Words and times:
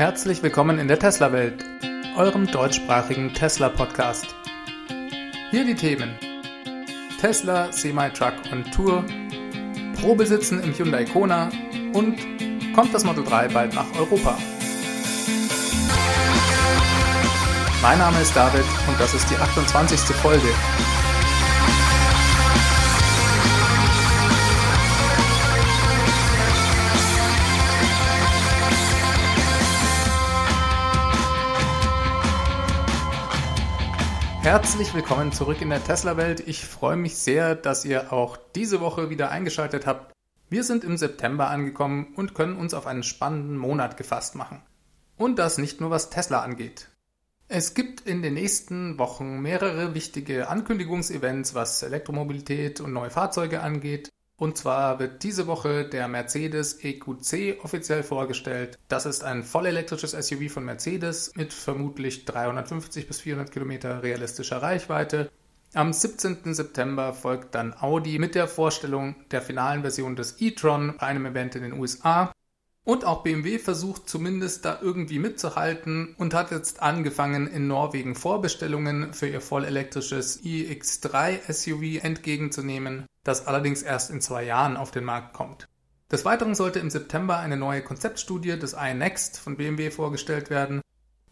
Herzlich 0.00 0.42
willkommen 0.42 0.78
in 0.78 0.88
der 0.88 0.98
Tesla-Welt, 0.98 1.62
eurem 2.16 2.46
deutschsprachigen 2.46 3.34
Tesla-Podcast. 3.34 4.34
Hier 5.50 5.62
die 5.62 5.74
Themen: 5.74 6.18
Tesla, 7.20 7.70
Semi-Truck 7.70 8.32
und 8.50 8.72
Tour, 8.72 9.04
Probesitzen 10.00 10.62
im 10.62 10.72
Hyundai 10.72 11.04
Kona 11.04 11.50
und 11.92 12.16
kommt 12.74 12.94
das 12.94 13.04
Model 13.04 13.24
3 13.24 13.48
bald 13.48 13.74
nach 13.74 13.94
Europa? 13.98 14.38
Mein 17.82 17.98
Name 17.98 18.22
ist 18.22 18.34
David 18.34 18.64
und 18.88 18.98
das 18.98 19.12
ist 19.12 19.28
die 19.28 19.36
28. 19.36 20.00
Folge. 20.16 20.48
Herzlich 34.50 34.92
willkommen 34.94 35.30
zurück 35.30 35.62
in 35.62 35.70
der 35.70 35.84
Tesla-Welt. 35.84 36.42
Ich 36.48 36.64
freue 36.64 36.96
mich 36.96 37.14
sehr, 37.14 37.54
dass 37.54 37.84
ihr 37.84 38.12
auch 38.12 38.36
diese 38.56 38.80
Woche 38.80 39.08
wieder 39.08 39.30
eingeschaltet 39.30 39.86
habt. 39.86 40.12
Wir 40.48 40.64
sind 40.64 40.82
im 40.82 40.96
September 40.96 41.48
angekommen 41.50 42.14
und 42.16 42.34
können 42.34 42.56
uns 42.56 42.74
auf 42.74 42.88
einen 42.88 43.04
spannenden 43.04 43.56
Monat 43.56 43.96
gefasst 43.96 44.34
machen. 44.34 44.60
Und 45.16 45.38
das 45.38 45.58
nicht 45.58 45.80
nur 45.80 45.90
was 45.90 46.10
Tesla 46.10 46.42
angeht. 46.42 46.88
Es 47.46 47.74
gibt 47.74 48.00
in 48.00 48.22
den 48.22 48.34
nächsten 48.34 48.98
Wochen 48.98 49.38
mehrere 49.38 49.94
wichtige 49.94 50.48
Ankündigungsevents, 50.48 51.54
was 51.54 51.84
Elektromobilität 51.84 52.80
und 52.80 52.92
neue 52.92 53.10
Fahrzeuge 53.10 53.60
angeht. 53.60 54.10
Und 54.40 54.56
zwar 54.56 54.98
wird 54.98 55.22
diese 55.22 55.46
Woche 55.46 55.84
der 55.84 56.08
Mercedes 56.08 56.82
EQC 56.82 57.62
offiziell 57.62 58.02
vorgestellt. 58.02 58.78
Das 58.88 59.04
ist 59.04 59.22
ein 59.22 59.42
vollelektrisches 59.42 60.12
SUV 60.12 60.50
von 60.50 60.64
Mercedes 60.64 61.32
mit 61.36 61.52
vermutlich 61.52 62.24
350 62.24 63.06
bis 63.06 63.20
400 63.20 63.52
Kilometer 63.52 64.02
realistischer 64.02 64.62
Reichweite. 64.62 65.30
Am 65.74 65.92
17. 65.92 66.54
September 66.54 67.12
folgt 67.12 67.54
dann 67.54 67.74
Audi 67.78 68.18
mit 68.18 68.34
der 68.34 68.48
Vorstellung 68.48 69.14
der 69.30 69.42
finalen 69.42 69.82
Version 69.82 70.16
des 70.16 70.40
e-tron 70.40 70.94
bei 70.98 71.06
einem 71.06 71.26
Event 71.26 71.56
in 71.56 71.62
den 71.62 71.74
USA. 71.74 72.32
Und 72.84 73.04
auch 73.04 73.22
BMW 73.22 73.58
versucht 73.58 74.08
zumindest 74.08 74.64
da 74.64 74.78
irgendwie 74.80 75.18
mitzuhalten 75.18 76.14
und 76.16 76.32
hat 76.32 76.50
jetzt 76.50 76.80
angefangen, 76.80 77.46
in 77.46 77.66
Norwegen 77.66 78.14
Vorbestellungen 78.14 79.12
für 79.12 79.28
ihr 79.28 79.42
vollelektrisches 79.42 80.42
iX3 80.42 81.52
SUV 81.52 82.02
entgegenzunehmen, 82.02 83.04
das 83.22 83.46
allerdings 83.46 83.82
erst 83.82 84.10
in 84.10 84.22
zwei 84.22 84.44
Jahren 84.44 84.78
auf 84.78 84.90
den 84.90 85.04
Markt 85.04 85.34
kommt. 85.34 85.68
Des 86.10 86.24
Weiteren 86.24 86.54
sollte 86.54 86.78
im 86.78 86.90
September 86.90 87.38
eine 87.38 87.58
neue 87.58 87.82
Konzeptstudie 87.82 88.58
des 88.58 88.72
iNext 88.72 89.38
von 89.38 89.58
BMW 89.58 89.90
vorgestellt 89.90 90.48
werden. 90.48 90.80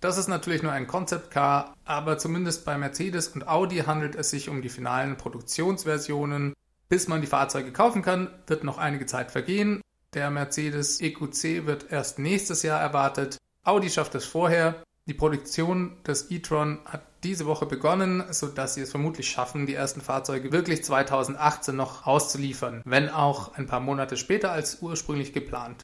Das 0.01 0.19
ist 0.19 0.29
natürlich 0.29 0.63
nur 0.63 0.73
ein 0.73 0.87
Concept 0.87 1.31
Car, 1.31 1.75
aber 1.85 2.19
zumindest 2.19 2.65
bei 2.67 2.77
Mercedes 2.77 3.29
und 3.29 3.49
Audi 3.49 3.79
handelt 3.79 4.15
es 4.15 4.31
sich 4.31 4.49
um 4.49 4.63
die 4.63 4.69
finalen 4.69 5.17
Produktionsversionen. 5.17 6.53
Bis 6.89 7.09
man 7.09 7.23
die 7.23 7.27
Fahrzeuge 7.27 7.73
kaufen 7.73 8.03
kann, 8.03 8.31
wird 8.47 8.65
noch 8.65 8.79
einige 8.79 9.07
Zeit 9.07 9.33
vergehen 9.33 9.81
der 10.15 10.31
Mercedes 10.31 11.01
EQC 11.01 11.67
wird 11.67 11.91
erst 11.91 12.19
nächstes 12.19 12.63
Jahr 12.63 12.81
erwartet. 12.81 13.39
Audi 13.63 13.91
schafft 13.91 14.15
es 14.15 14.25
vorher. 14.25 14.83
Die 15.07 15.15
Produktion 15.15 15.97
des 16.07 16.31
e-tron 16.31 16.81
hat 16.85 17.03
diese 17.25 17.47
Woche 17.47 17.67
begonnen, 17.67 18.25
sodass 18.31 18.75
sie 18.75 18.83
es 18.83 18.91
vermutlich 18.91 19.29
schaffen, 19.29 19.67
die 19.67 19.75
ersten 19.75 20.01
Fahrzeuge 20.01 20.53
wirklich 20.53 20.85
2018 20.85 21.75
noch 21.75 22.07
auszuliefern, 22.07 22.83
wenn 22.85 23.09
auch 23.09 23.55
ein 23.55 23.67
paar 23.67 23.81
Monate 23.81 24.17
später 24.17 24.53
als 24.53 24.83
ursprünglich 24.83 25.33
geplant. 25.33 25.83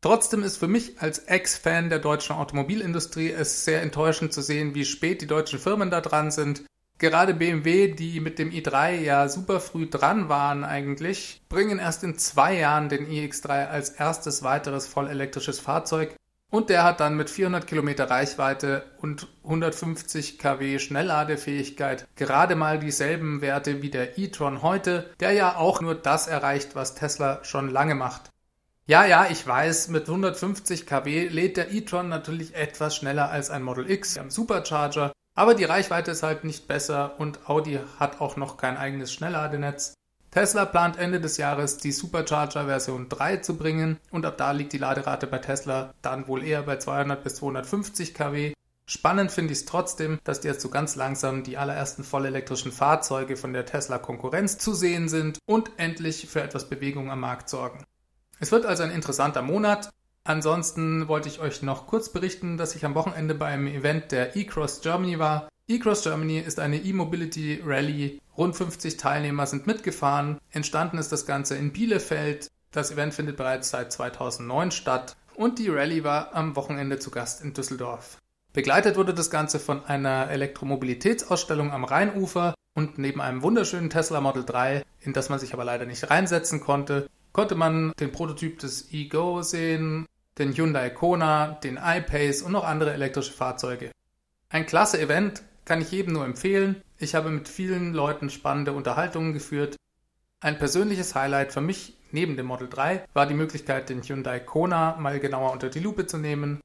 Trotzdem 0.00 0.42
ist 0.42 0.56
für 0.56 0.68
mich 0.68 1.00
als 1.00 1.20
Ex-Fan 1.20 1.88
der 1.88 2.00
deutschen 2.00 2.34
Automobilindustrie 2.34 3.30
es 3.30 3.64
sehr 3.64 3.82
enttäuschend 3.82 4.32
zu 4.32 4.42
sehen, 4.42 4.74
wie 4.74 4.84
spät 4.84 5.22
die 5.22 5.28
deutschen 5.28 5.60
Firmen 5.60 5.90
da 5.90 6.00
dran 6.00 6.30
sind. 6.32 6.64
Gerade 7.02 7.34
BMW, 7.34 7.88
die 7.88 8.20
mit 8.20 8.38
dem 8.38 8.52
i3 8.52 9.00
ja 9.00 9.28
super 9.28 9.58
früh 9.58 9.90
dran 9.90 10.28
waren 10.28 10.62
eigentlich, 10.62 11.42
bringen 11.48 11.80
erst 11.80 12.04
in 12.04 12.16
zwei 12.16 12.56
Jahren 12.56 12.88
den 12.88 13.08
iX3 13.08 13.66
als 13.66 13.90
erstes 13.90 14.44
weiteres 14.44 14.86
vollelektrisches 14.86 15.58
Fahrzeug 15.58 16.14
und 16.52 16.70
der 16.70 16.84
hat 16.84 17.00
dann 17.00 17.16
mit 17.16 17.28
400 17.28 17.66
Kilometer 17.66 18.08
Reichweite 18.08 18.84
und 19.00 19.26
150 19.42 20.38
kW 20.38 20.78
Schnellladefähigkeit 20.78 22.06
gerade 22.14 22.54
mal 22.54 22.78
dieselben 22.78 23.40
Werte 23.40 23.82
wie 23.82 23.90
der 23.90 24.16
e-tron 24.16 24.62
heute, 24.62 25.10
der 25.18 25.32
ja 25.32 25.56
auch 25.56 25.80
nur 25.80 25.96
das 25.96 26.28
erreicht, 26.28 26.76
was 26.76 26.94
Tesla 26.94 27.40
schon 27.42 27.68
lange 27.68 27.96
macht. 27.96 28.30
Ja, 28.86 29.04
ja, 29.04 29.26
ich 29.28 29.44
weiß, 29.44 29.88
mit 29.88 30.06
150 30.06 30.86
kW 30.86 31.26
lädt 31.26 31.56
der 31.56 31.72
e-tron 31.72 32.08
natürlich 32.08 32.54
etwas 32.54 32.94
schneller 32.94 33.28
als 33.28 33.50
ein 33.50 33.64
Model 33.64 33.90
X 33.90 34.18
am 34.18 34.30
Supercharger, 34.30 35.10
aber 35.34 35.54
die 35.54 35.64
Reichweite 35.64 36.10
ist 36.10 36.22
halt 36.22 36.44
nicht 36.44 36.68
besser 36.68 37.14
und 37.18 37.48
Audi 37.48 37.80
hat 37.98 38.20
auch 38.20 38.36
noch 38.36 38.56
kein 38.56 38.76
eigenes 38.76 39.12
Schnellladenetz. 39.12 39.94
Tesla 40.30 40.64
plant 40.64 40.98
Ende 40.98 41.20
des 41.20 41.36
Jahres 41.36 41.76
die 41.76 41.92
Supercharger 41.92 42.64
Version 42.64 43.08
3 43.08 43.38
zu 43.38 43.56
bringen 43.56 43.98
und 44.10 44.24
ab 44.24 44.38
da 44.38 44.52
liegt 44.52 44.72
die 44.72 44.78
Laderate 44.78 45.26
bei 45.26 45.38
Tesla 45.38 45.92
dann 46.00 46.26
wohl 46.26 46.42
eher 46.42 46.62
bei 46.62 46.78
200 46.78 47.22
bis 47.22 47.34
250 47.36 48.14
kW. 48.14 48.54
Spannend 48.86 49.30
finde 49.30 49.52
ich 49.52 49.60
es 49.60 49.64
trotzdem, 49.66 50.18
dass 50.24 50.42
jetzt 50.42 50.62
so 50.62 50.68
ganz 50.68 50.96
langsam 50.96 51.44
die 51.44 51.56
allerersten 51.56 52.02
vollelektrischen 52.02 52.72
Fahrzeuge 52.72 53.36
von 53.36 53.52
der 53.52 53.66
Tesla 53.66 53.98
Konkurrenz 53.98 54.58
zu 54.58 54.74
sehen 54.74 55.08
sind 55.08 55.38
und 55.46 55.70
endlich 55.76 56.26
für 56.28 56.42
etwas 56.42 56.68
Bewegung 56.68 57.10
am 57.10 57.20
Markt 57.20 57.48
sorgen. 57.48 57.84
Es 58.40 58.50
wird 58.50 58.66
also 58.66 58.82
ein 58.82 58.90
interessanter 58.90 59.42
Monat. 59.42 59.90
Ansonsten 60.24 61.08
wollte 61.08 61.28
ich 61.28 61.40
euch 61.40 61.62
noch 61.62 61.88
kurz 61.88 62.08
berichten, 62.10 62.56
dass 62.56 62.76
ich 62.76 62.84
am 62.84 62.94
Wochenende 62.94 63.34
bei 63.34 63.46
einem 63.46 63.66
Event 63.66 64.12
der 64.12 64.36
eCross 64.36 64.80
Germany 64.80 65.18
war. 65.18 65.48
eCross 65.68 66.02
Germany 66.02 66.38
ist 66.38 66.60
eine 66.60 66.78
E-Mobility 66.78 67.60
Rally. 67.64 68.20
Rund 68.36 68.54
50 68.54 68.96
Teilnehmer 68.96 69.46
sind 69.46 69.66
mitgefahren. 69.66 70.38
Entstanden 70.50 70.98
ist 70.98 71.10
das 71.10 71.26
Ganze 71.26 71.56
in 71.56 71.72
Bielefeld. 71.72 72.48
Das 72.70 72.92
Event 72.92 73.14
findet 73.14 73.36
bereits 73.36 73.70
seit 73.70 73.92
2009 73.92 74.70
statt 74.70 75.16
und 75.34 75.58
die 75.58 75.68
Rallye 75.68 76.04
war 76.04 76.34
am 76.34 76.56
Wochenende 76.56 76.98
zu 76.98 77.10
Gast 77.10 77.42
in 77.42 77.52
Düsseldorf. 77.52 78.18
Begleitet 78.52 78.96
wurde 78.96 79.14
das 79.14 79.30
Ganze 79.30 79.58
von 79.58 79.84
einer 79.84 80.30
Elektromobilitätsausstellung 80.30 81.72
am 81.72 81.84
Rheinufer 81.84 82.54
und 82.74 82.98
neben 82.98 83.20
einem 83.20 83.42
wunderschönen 83.42 83.90
Tesla 83.90 84.20
Model 84.20 84.44
3, 84.44 84.84
in 85.00 85.12
das 85.12 85.30
man 85.30 85.38
sich 85.38 85.52
aber 85.52 85.64
leider 85.64 85.84
nicht 85.84 86.10
reinsetzen 86.10 86.60
konnte, 86.60 87.08
konnte 87.32 87.54
man 87.54 87.92
den 87.98 88.12
Prototyp 88.12 88.58
des 88.58 88.92
e-Go 88.92 89.42
sehen, 89.42 90.06
den 90.38 90.52
Hyundai 90.52 90.90
Kona, 90.90 91.58
den 91.62 91.78
iPace 91.82 92.42
und 92.42 92.52
noch 92.52 92.64
andere 92.64 92.92
elektrische 92.92 93.32
Fahrzeuge. 93.32 93.90
Ein 94.48 94.66
klasse 94.66 95.00
Event, 95.00 95.42
kann 95.64 95.80
ich 95.80 95.90
jedem 95.90 96.14
nur 96.14 96.24
empfehlen. 96.24 96.82
Ich 96.98 97.14
habe 97.14 97.30
mit 97.30 97.48
vielen 97.48 97.94
Leuten 97.94 98.30
spannende 98.30 98.72
Unterhaltungen 98.72 99.32
geführt. 99.32 99.76
Ein 100.40 100.58
persönliches 100.58 101.14
Highlight 101.14 101.52
für 101.52 101.60
mich 101.60 101.96
neben 102.10 102.36
dem 102.36 102.46
Model 102.46 102.68
3 102.68 103.06
war 103.12 103.26
die 103.26 103.34
Möglichkeit, 103.34 103.88
den 103.88 104.02
Hyundai 104.02 104.40
Kona 104.40 104.96
mal 104.96 105.20
genauer 105.20 105.52
unter 105.52 105.68
die 105.68 105.80
Lupe 105.80 106.06
zu 106.06 106.18
nehmen. 106.18 106.60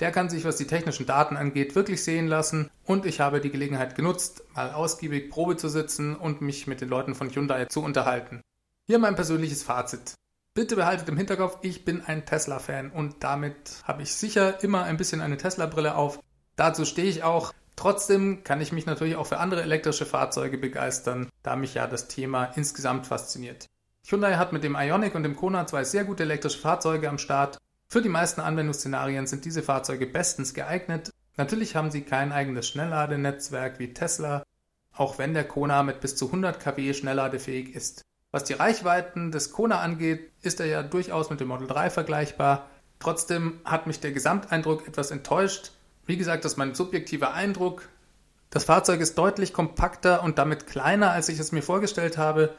Der 0.00 0.10
kann 0.10 0.28
sich, 0.28 0.44
was 0.44 0.56
die 0.56 0.66
technischen 0.66 1.06
Daten 1.06 1.36
angeht, 1.36 1.76
wirklich 1.76 2.02
sehen 2.02 2.26
lassen 2.26 2.70
und 2.84 3.06
ich 3.06 3.20
habe 3.20 3.40
die 3.40 3.50
Gelegenheit 3.50 3.94
genutzt, 3.94 4.42
mal 4.54 4.72
ausgiebig 4.72 5.30
Probe 5.30 5.56
zu 5.56 5.68
sitzen 5.68 6.16
und 6.16 6.40
mich 6.40 6.66
mit 6.66 6.80
den 6.80 6.88
Leuten 6.88 7.14
von 7.14 7.30
Hyundai 7.30 7.66
zu 7.66 7.80
unterhalten. 7.80 8.40
Hier 8.86 8.98
mein 8.98 9.14
persönliches 9.14 9.62
Fazit. 9.62 10.14
Bitte 10.56 10.76
behaltet 10.76 11.08
im 11.08 11.16
Hinterkopf, 11.16 11.58
ich 11.62 11.84
bin 11.84 12.02
ein 12.02 12.26
Tesla-Fan 12.26 12.92
und 12.92 13.24
damit 13.24 13.82
habe 13.82 14.02
ich 14.02 14.14
sicher 14.14 14.62
immer 14.62 14.84
ein 14.84 14.96
bisschen 14.96 15.20
eine 15.20 15.36
Tesla-Brille 15.36 15.96
auf. 15.96 16.20
Dazu 16.54 16.84
stehe 16.84 17.08
ich 17.08 17.24
auch. 17.24 17.52
Trotzdem 17.74 18.44
kann 18.44 18.60
ich 18.60 18.70
mich 18.70 18.86
natürlich 18.86 19.16
auch 19.16 19.26
für 19.26 19.38
andere 19.38 19.62
elektrische 19.62 20.06
Fahrzeuge 20.06 20.56
begeistern, 20.56 21.28
da 21.42 21.56
mich 21.56 21.74
ja 21.74 21.88
das 21.88 22.06
Thema 22.06 22.44
insgesamt 22.54 23.08
fasziniert. 23.08 23.66
Hyundai 24.06 24.36
hat 24.36 24.52
mit 24.52 24.62
dem 24.62 24.76
Ioniq 24.76 25.16
und 25.16 25.24
dem 25.24 25.34
Kona 25.34 25.66
zwei 25.66 25.82
sehr 25.82 26.04
gute 26.04 26.22
elektrische 26.22 26.60
Fahrzeuge 26.60 27.08
am 27.08 27.18
Start. 27.18 27.58
Für 27.88 28.00
die 28.00 28.08
meisten 28.08 28.40
Anwendungsszenarien 28.40 29.26
sind 29.26 29.44
diese 29.44 29.64
Fahrzeuge 29.64 30.06
bestens 30.06 30.54
geeignet. 30.54 31.10
Natürlich 31.36 31.74
haben 31.74 31.90
sie 31.90 32.02
kein 32.02 32.30
eigenes 32.30 32.68
Schnellladenetzwerk 32.68 33.80
wie 33.80 33.92
Tesla, 33.92 34.44
auch 34.92 35.18
wenn 35.18 35.34
der 35.34 35.48
Kona 35.48 35.82
mit 35.82 36.00
bis 36.00 36.14
zu 36.14 36.26
100 36.26 36.60
kW 36.60 36.94
schnellladefähig 36.94 37.74
ist. 37.74 38.04
Was 38.34 38.42
die 38.42 38.54
Reichweiten 38.54 39.30
des 39.30 39.52
Kona 39.52 39.78
angeht, 39.78 40.28
ist 40.42 40.58
er 40.58 40.66
ja 40.66 40.82
durchaus 40.82 41.30
mit 41.30 41.38
dem 41.38 41.46
Model 41.46 41.68
3 41.68 41.88
vergleichbar. 41.88 42.68
Trotzdem 42.98 43.60
hat 43.64 43.86
mich 43.86 44.00
der 44.00 44.10
Gesamteindruck 44.10 44.88
etwas 44.88 45.12
enttäuscht. 45.12 45.70
Wie 46.04 46.16
gesagt, 46.16 46.44
das 46.44 46.54
ist 46.54 46.58
mein 46.58 46.74
subjektiver 46.74 47.32
Eindruck. 47.32 47.88
Das 48.50 48.64
Fahrzeug 48.64 49.00
ist 49.00 49.16
deutlich 49.18 49.52
kompakter 49.52 50.24
und 50.24 50.36
damit 50.36 50.66
kleiner, 50.66 51.12
als 51.12 51.28
ich 51.28 51.38
es 51.38 51.52
mir 51.52 51.62
vorgestellt 51.62 52.18
habe. 52.18 52.52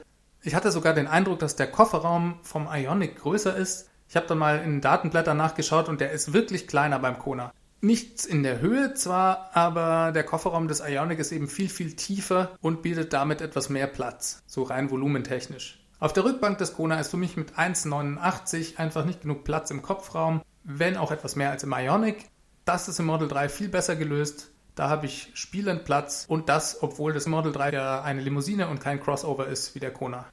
Ich 0.43 0.55
hatte 0.55 0.71
sogar 0.71 0.93
den 0.93 1.07
Eindruck, 1.07 1.39
dass 1.39 1.57
der 1.57 1.67
Kofferraum 1.67 2.39
vom 2.41 2.69
Ionic 2.71 3.17
größer 3.17 3.53
ist. 3.53 3.89
Ich 4.07 4.15
habe 4.15 4.27
dann 4.27 4.37
mal 4.37 4.59
in 4.59 4.79
Datenblättern 4.79 5.35
nachgeschaut 5.35 5.89
und 5.89 5.99
der 5.99 6.11
ist 6.11 6.31
wirklich 6.31 6.69
kleiner 6.69 6.99
beim 6.99 7.19
Kona. 7.19 7.51
Nichts 7.85 8.25
in 8.25 8.41
der 8.41 8.61
Höhe 8.61 8.95
zwar, 8.95 9.51
aber 9.53 10.11
der 10.11 10.23
Kofferraum 10.23 10.67
des 10.67 10.79
Ionic 10.79 11.19
ist 11.19 11.31
eben 11.31 11.47
viel, 11.47 11.69
viel 11.69 11.95
tiefer 11.95 12.57
und 12.59 12.81
bietet 12.81 13.13
damit 13.13 13.41
etwas 13.41 13.69
mehr 13.69 13.85
Platz, 13.85 14.41
so 14.47 14.63
rein 14.63 14.89
volumentechnisch. 14.89 15.85
Auf 15.99 16.11
der 16.11 16.25
Rückbank 16.25 16.57
des 16.57 16.73
Kona 16.73 16.99
ist 16.99 17.11
für 17.11 17.17
mich 17.17 17.37
mit 17.37 17.59
1,89 17.59 18.77
einfach 18.77 19.05
nicht 19.05 19.21
genug 19.21 19.43
Platz 19.43 19.69
im 19.69 19.83
Kopfraum. 19.83 20.41
wenn 20.63 20.97
auch 20.97 21.11
etwas 21.11 21.35
mehr 21.35 21.51
als 21.51 21.61
im 21.61 21.75
Ionic. 21.77 22.27
Das 22.65 22.87
ist 22.87 22.99
im 22.99 23.05
Model 23.05 23.27
3 23.27 23.49
viel 23.49 23.69
besser 23.69 23.95
gelöst. 23.95 24.49
Da 24.73 24.89
habe 24.89 25.05
ich 25.05 25.29
spielend 25.35 25.85
Platz 25.85 26.25
und 26.27 26.49
das, 26.49 26.81
obwohl 26.81 27.13
das 27.13 27.27
Model 27.27 27.51
3 27.51 27.71
ja 27.71 28.01
eine 28.01 28.21
Limousine 28.21 28.67
und 28.67 28.79
kein 28.79 28.99
Crossover 28.99 29.45
ist 29.45 29.75
wie 29.75 29.79
der 29.79 29.93
Kona. 29.93 30.25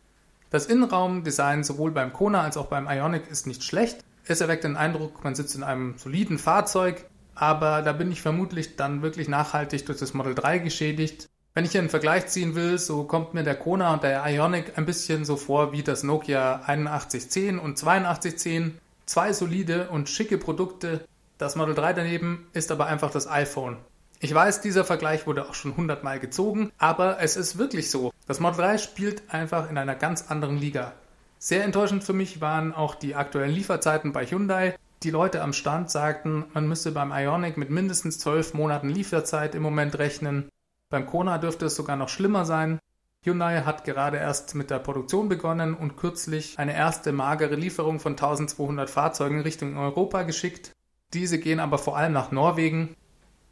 Das 0.48 0.64
Innenraumdesign 0.64 1.64
sowohl 1.64 1.90
beim 1.90 2.14
Kona 2.14 2.40
als 2.40 2.56
auch 2.56 2.69
beim 2.69 2.88
Ionic 2.88 3.28
ist 3.28 3.46
nicht 3.46 3.62
schlecht. 3.62 4.02
Es 4.25 4.40
erweckt 4.40 4.64
den 4.64 4.76
Eindruck, 4.76 5.22
man 5.22 5.34
sitzt 5.34 5.55
in 5.55 5.64
einem 5.64 5.98
soliden 5.98 6.38
Fahrzeug, 6.38 7.05
aber 7.34 7.82
da 7.82 7.93
bin 7.93 8.11
ich 8.12 8.23
vermutlich 8.23 8.76
dann 8.76 9.02
wirklich 9.02 9.29
nachhaltig 9.29 9.87
durch 9.87 9.99
das 9.99 10.14
Model 10.14 10.34
3 10.34 10.58
geschädigt. 10.58 11.29
Wenn 11.55 11.64
ich 11.64 11.73
hier 11.73 11.81
einen 11.81 11.90
Vergleich 11.90 12.29
ziehen 12.29 12.55
will, 12.55 12.79
so 12.79 13.05
kommt 13.05 13.34
mir 13.34 13.43
der 13.43 13.56
Kona 13.56 13.93
und 13.93 14.02
der 14.02 14.25
Ionic 14.26 14.79
ein 14.79 14.87
bisschen 14.87 15.25
so 15.25 15.37
vor 15.37 15.73
wie 15.73 15.82
das 15.82 16.02
Nokia 16.02 16.62
8110 16.67 17.58
und 17.58 17.79
8210. 17.79 18.79
Zwei 19.05 19.32
solide 19.32 19.88
und 19.90 20.08
schicke 20.08 20.38
Produkte. 20.38 21.05
Das 21.37 21.56
Model 21.56 21.75
3 21.75 21.93
daneben 21.93 22.46
ist 22.52 22.70
aber 22.70 22.87
einfach 22.87 23.11
das 23.11 23.29
iPhone. 23.29 23.76
Ich 24.20 24.32
weiß, 24.32 24.61
dieser 24.61 24.84
Vergleich 24.84 25.26
wurde 25.26 25.49
auch 25.49 25.55
schon 25.55 25.76
hundertmal 25.76 26.20
gezogen, 26.20 26.70
aber 26.79 27.20
es 27.20 27.37
ist 27.37 27.58
wirklich 27.58 27.90
so. 27.90 28.12
Das 28.29 28.38
Model 28.38 28.58
3 28.58 28.79
spielt 28.79 29.34
einfach 29.34 29.69
in 29.69 29.76
einer 29.76 29.96
ganz 29.96 30.31
anderen 30.31 30.56
Liga. 30.56 30.93
Sehr 31.38 31.64
enttäuschend 31.64 32.05
für 32.05 32.12
mich 32.12 32.40
waren 32.40 32.73
auch 32.73 32.94
die 32.94 33.17
aktuellen 33.17 33.50
Lieferzeiten 33.50 34.12
bei 34.12 34.25
Hyundai. 34.25 34.76
Die 35.02 35.10
Leute 35.10 35.43
am 35.43 35.52
Stand 35.52 35.90
sagten, 35.90 36.44
man 36.54 36.69
müsse 36.69 36.93
beim 36.93 37.10
Ionic 37.10 37.56
mit 37.56 37.70
mindestens 37.70 38.20
zwölf 38.20 38.54
Monaten 38.54 38.88
Lieferzeit 38.88 39.56
im 39.56 39.62
Moment 39.62 39.99
rechnen. 39.99 40.49
Beim 40.90 41.06
Kona 41.06 41.38
dürfte 41.38 41.66
es 41.66 41.75
sogar 41.75 41.96
noch 41.96 42.08
schlimmer 42.08 42.44
sein. 42.44 42.78
Hyundai 43.25 43.62
hat 43.62 43.84
gerade 43.84 44.19
erst 44.19 44.54
mit 44.54 44.70
der 44.70 44.78
Produktion 44.78 45.28
begonnen 45.28 45.75
und 45.75 45.96
kürzlich 45.96 46.56
eine 46.60 46.76
erste 46.76 47.10
magere 47.10 47.56
Lieferung 47.56 47.99
von 47.99 48.12
1200 48.12 48.88
Fahrzeugen 48.88 49.40
Richtung 49.40 49.76
Europa 49.76 50.22
geschickt. 50.22 50.70
Diese 51.14 51.40
gehen 51.40 51.58
aber 51.58 51.78
vor 51.78 51.96
allem 51.96 52.12
nach 52.12 52.31
Norwegen. 52.31 52.94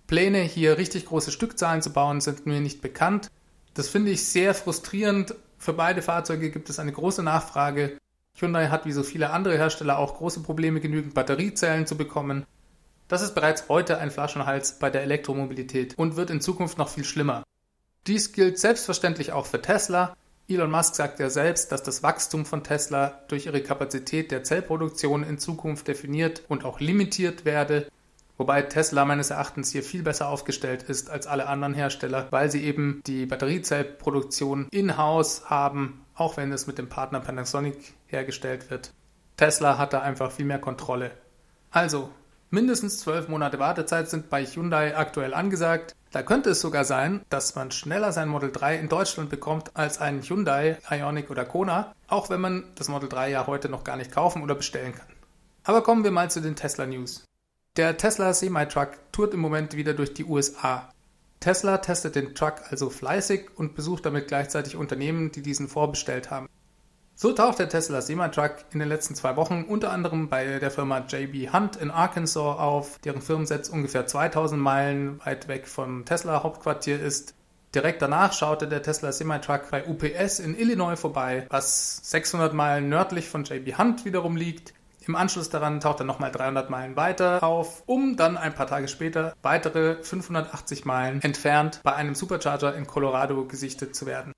Pläne, 0.07 0.43
hier 0.43 0.79
richtig 0.79 1.07
große 1.07 1.33
Stückzahlen 1.33 1.83
zu 1.83 1.93
bauen, 1.93 2.21
sind 2.21 2.47
mir 2.47 2.61
nicht 2.61 2.81
bekannt. 2.81 3.29
Das 3.75 3.89
finde 3.89 4.13
ich 4.13 4.25
sehr 4.25 4.55
frustrierend. 4.55 5.35
Für 5.59 5.73
beide 5.73 6.01
Fahrzeuge 6.01 6.51
gibt 6.51 6.71
es 6.71 6.79
eine 6.79 6.93
große 6.93 7.25
Nachfrage. 7.25 8.00
Hyundai 8.41 8.69
hat 8.69 8.87
wie 8.87 8.93
so 8.93 9.03
viele 9.03 9.31
andere 9.31 9.57
Hersteller 9.57 9.99
auch 9.99 10.17
große 10.17 10.41
Probleme, 10.41 10.81
genügend 10.81 11.15
Batteriezellen 11.15 11.87
zu 11.87 11.97
bekommen. 11.97 12.47
Das 13.09 13.23
ist 13.23 13.35
bereits 13.35 13.69
heute 13.69 13.99
ein 13.99 14.11
Flaschenhals 14.11 14.79
bei 14.79 14.89
der 14.89 15.03
Elektromobilität 15.03 15.99
und 15.99 16.17
wird 16.17 16.31
in 16.31 16.41
Zukunft 16.41 16.79
noch 16.79 16.89
viel 16.89 17.05
schlimmer. 17.05 17.43
Dies 18.07 18.33
gilt 18.33 18.59
selbstverständlich 18.59 19.33
auch 19.33 19.47
für 19.47 19.61
Tesla. 19.61 20.17
Elon 20.49 20.71
Musk 20.71 20.95
sagt 20.95 21.21
ja 21.21 21.29
selbst, 21.29 21.71
dass 21.71 21.83
das 21.83 22.03
Wachstum 22.03 22.47
von 22.47 22.65
Tesla 22.65 23.21
durch 23.29 23.47
ihre 23.47 23.63
Kapazität 23.63 24.31
der 24.31 24.43
Zellproduktion 24.43 25.23
in 25.23 25.39
Zukunft 25.39 25.87
definiert 25.87 26.43
und 26.49 26.65
auch 26.65 26.81
limitiert 26.81 27.45
werde. 27.45 27.89
Wobei 28.37 28.63
Tesla 28.63 29.05
meines 29.05 29.31
Erachtens 29.31 29.71
hier 29.71 29.83
viel 29.83 30.03
besser 30.03 30.29
aufgestellt 30.29 30.85
ist 30.85 31.11
als 31.11 31.27
alle 31.27 31.47
anderen 31.47 31.75
Hersteller, 31.75 32.27
weil 32.31 32.51
sie 32.51 32.65
eben 32.65 33.03
die 33.07 33.27
Batteriezellproduktion 33.27 34.69
in-house 34.71 35.51
haben, 35.51 36.01
auch 36.21 36.37
wenn 36.37 36.53
es 36.53 36.67
mit 36.67 36.79
dem 36.79 36.89
Partner 36.89 37.21
Panasonic 37.21 37.95
hergestellt 38.07 38.71
wird. 38.71 38.93
Tesla 39.37 39.79
hat 39.79 39.95
da 39.95 40.03
einfach 40.03 40.31
viel 40.31 40.45
mehr 40.45 40.59
Kontrolle. 40.59 41.13
Also, 41.71 42.11
mindestens 42.51 43.01
zwölf 43.01 43.29
Monate 43.29 43.59
Wartezeit 43.59 44.11
sind 44.11 44.29
bei 44.29 44.45
Hyundai 44.45 44.97
aktuell 44.97 45.33
angesagt. 45.33 45.97
Da 46.11 46.23
könnte 46.23 46.51
es 46.51 46.61
sogar 46.61 46.85
sein, 46.85 47.25
dass 47.31 47.55
man 47.55 47.71
schneller 47.71 48.13
sein 48.13 48.29
Model 48.29 48.53
3 48.53 48.77
in 48.77 48.89
Deutschland 48.89 49.31
bekommt 49.31 49.77
als 49.77 49.99
ein 49.99 50.21
Hyundai, 50.21 50.77
Ioniq 50.91 51.31
oder 51.31 51.47
Kona, 51.47 51.95
auch 52.09 52.29
wenn 52.29 52.41
man 52.41 52.65
das 52.75 52.89
Model 52.89 53.09
3 53.09 53.31
ja 53.31 53.47
heute 53.47 53.69
noch 53.69 53.85
gar 53.85 53.97
nicht 53.97 54.13
kaufen 54.13 54.43
oder 54.43 54.55
bestellen 54.55 54.95
kann. 54.95 55.07
Aber 55.65 55.83
kommen 55.83 56.05
wir 56.05 56.11
mal 56.11 56.31
zu 56.31 56.43
den 56.43 56.57
Tesla 56.57 56.87
News. 56.87 57.25
Der 57.77 57.97
Tesla 57.97 58.35
Semi-Truck 58.35 58.91
tourt 59.13 59.33
im 59.33 59.41
Moment 59.41 59.75
wieder 59.75 59.95
durch 59.95 60.13
die 60.13 60.25
USA. 60.25 60.93
Tesla 61.41 61.79
testet 61.79 62.17
den 62.17 62.35
Truck 62.35 62.57
also 62.69 62.91
fleißig 62.91 63.49
und 63.57 63.75
besucht 63.75 64.05
damit 64.05 64.29
gleichzeitig 64.29 64.77
Unternehmen, 64.77 65.33
die 65.33 65.41
diesen 65.41 65.69
vorbestellt 65.69 66.31
haben. 66.31 66.49
So 67.15 67.33
taucht 67.33 67.59
der 67.59 67.69
Tesla 67.69 68.01
Semi-Truck 68.01 68.57
in 68.73 68.79
den 68.79 68.89
letzten 68.89 69.15
zwei 69.15 69.37
Wochen 69.37 69.65
unter 69.65 69.91
anderem 69.91 70.29
bei 70.29 70.59
der 70.59 70.71
Firma 70.71 71.05
JB 71.07 71.53
Hunt 71.53 71.77
in 71.77 71.91
Arkansas 71.91 72.59
auf, 72.59 72.99
deren 73.01 73.23
Firmensitz 73.23 73.69
ungefähr 73.69 74.07
2000 74.07 74.61
Meilen 74.61 75.21
weit 75.25 75.49
weg 75.49 75.67
vom 75.67 76.05
Tesla 76.05 76.43
Hauptquartier 76.43 77.01
ist. 77.01 77.35
Direkt 77.75 78.03
danach 78.03 78.33
schaute 78.33 78.69
der 78.69 78.83
Tesla 78.83 79.13
Semi-Truck 79.13 79.71
bei 79.71 79.87
UPS 79.87 80.41
in 80.41 80.59
Illinois 80.59 80.97
vorbei, 80.97 81.47
was 81.51 82.01
600 82.11 82.53
Meilen 82.53 82.89
nördlich 82.89 83.29
von 83.29 83.45
JB 83.45 83.79
Hunt 83.79 84.05
wiederum 84.05 84.37
liegt. 84.37 84.75
Im 85.11 85.17
Anschluss 85.17 85.51
daran 85.51 85.81
taucht 85.81 85.99
er 85.99 86.07
nochmal 86.07 86.31
300 86.31 86.71
Meilen 86.71 86.95
weiter 86.95 87.43
auf, 87.43 87.83
um 87.87 88.17
dann 88.17 88.37
ein 88.37 88.55
paar 88.55 88.69
Tage 88.69 88.87
später 88.87 89.35
weitere 89.43 90.01
580 90.05 90.85
Meilen 90.85 91.21
entfernt 91.21 91.81
bei 91.83 91.97
einem 91.97 92.15
Supercharger 92.15 92.77
in 92.77 92.87
Colorado 92.87 93.45
gesichtet 93.45 93.97
zu 93.97 94.07
werden. 94.07 94.33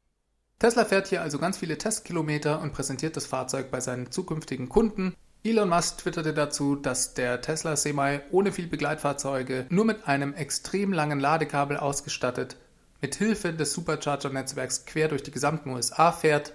Tesla 0.61 0.87
fährt 0.87 1.09
hier 1.09 1.21
also 1.21 1.39
ganz 1.39 1.59
viele 1.59 1.77
Testkilometer 1.77 2.63
und 2.63 2.73
präsentiert 2.73 3.19
das 3.19 3.27
Fahrzeug 3.27 3.71
bei 3.71 3.81
seinen 3.81 4.11
zukünftigen 4.11 4.71
Kunden. 4.71 5.15
Elon 5.45 5.69
Musk 5.69 5.99
twitterte 5.99 6.33
dazu, 6.33 6.75
dass 6.75 7.13
der 7.13 7.43
Tesla 7.43 7.77
Semi 7.77 8.21
ohne 8.31 8.51
viel 8.51 8.67
Begleitfahrzeuge 8.67 9.67
nur 9.69 9.85
mit 9.85 10.09
einem 10.09 10.33
extrem 10.33 10.95
langen 10.95 11.21
Ladekabel 11.21 11.77
ausgestattet 11.77 12.57
mit 13.03 13.15
Hilfe 13.17 13.53
des 13.53 13.75
Supercharger-Netzwerks 13.75 14.87
quer 14.87 15.09
durch 15.09 15.23
die 15.23 15.33
gesamten 15.33 15.69
USA 15.69 16.13
fährt. 16.13 16.55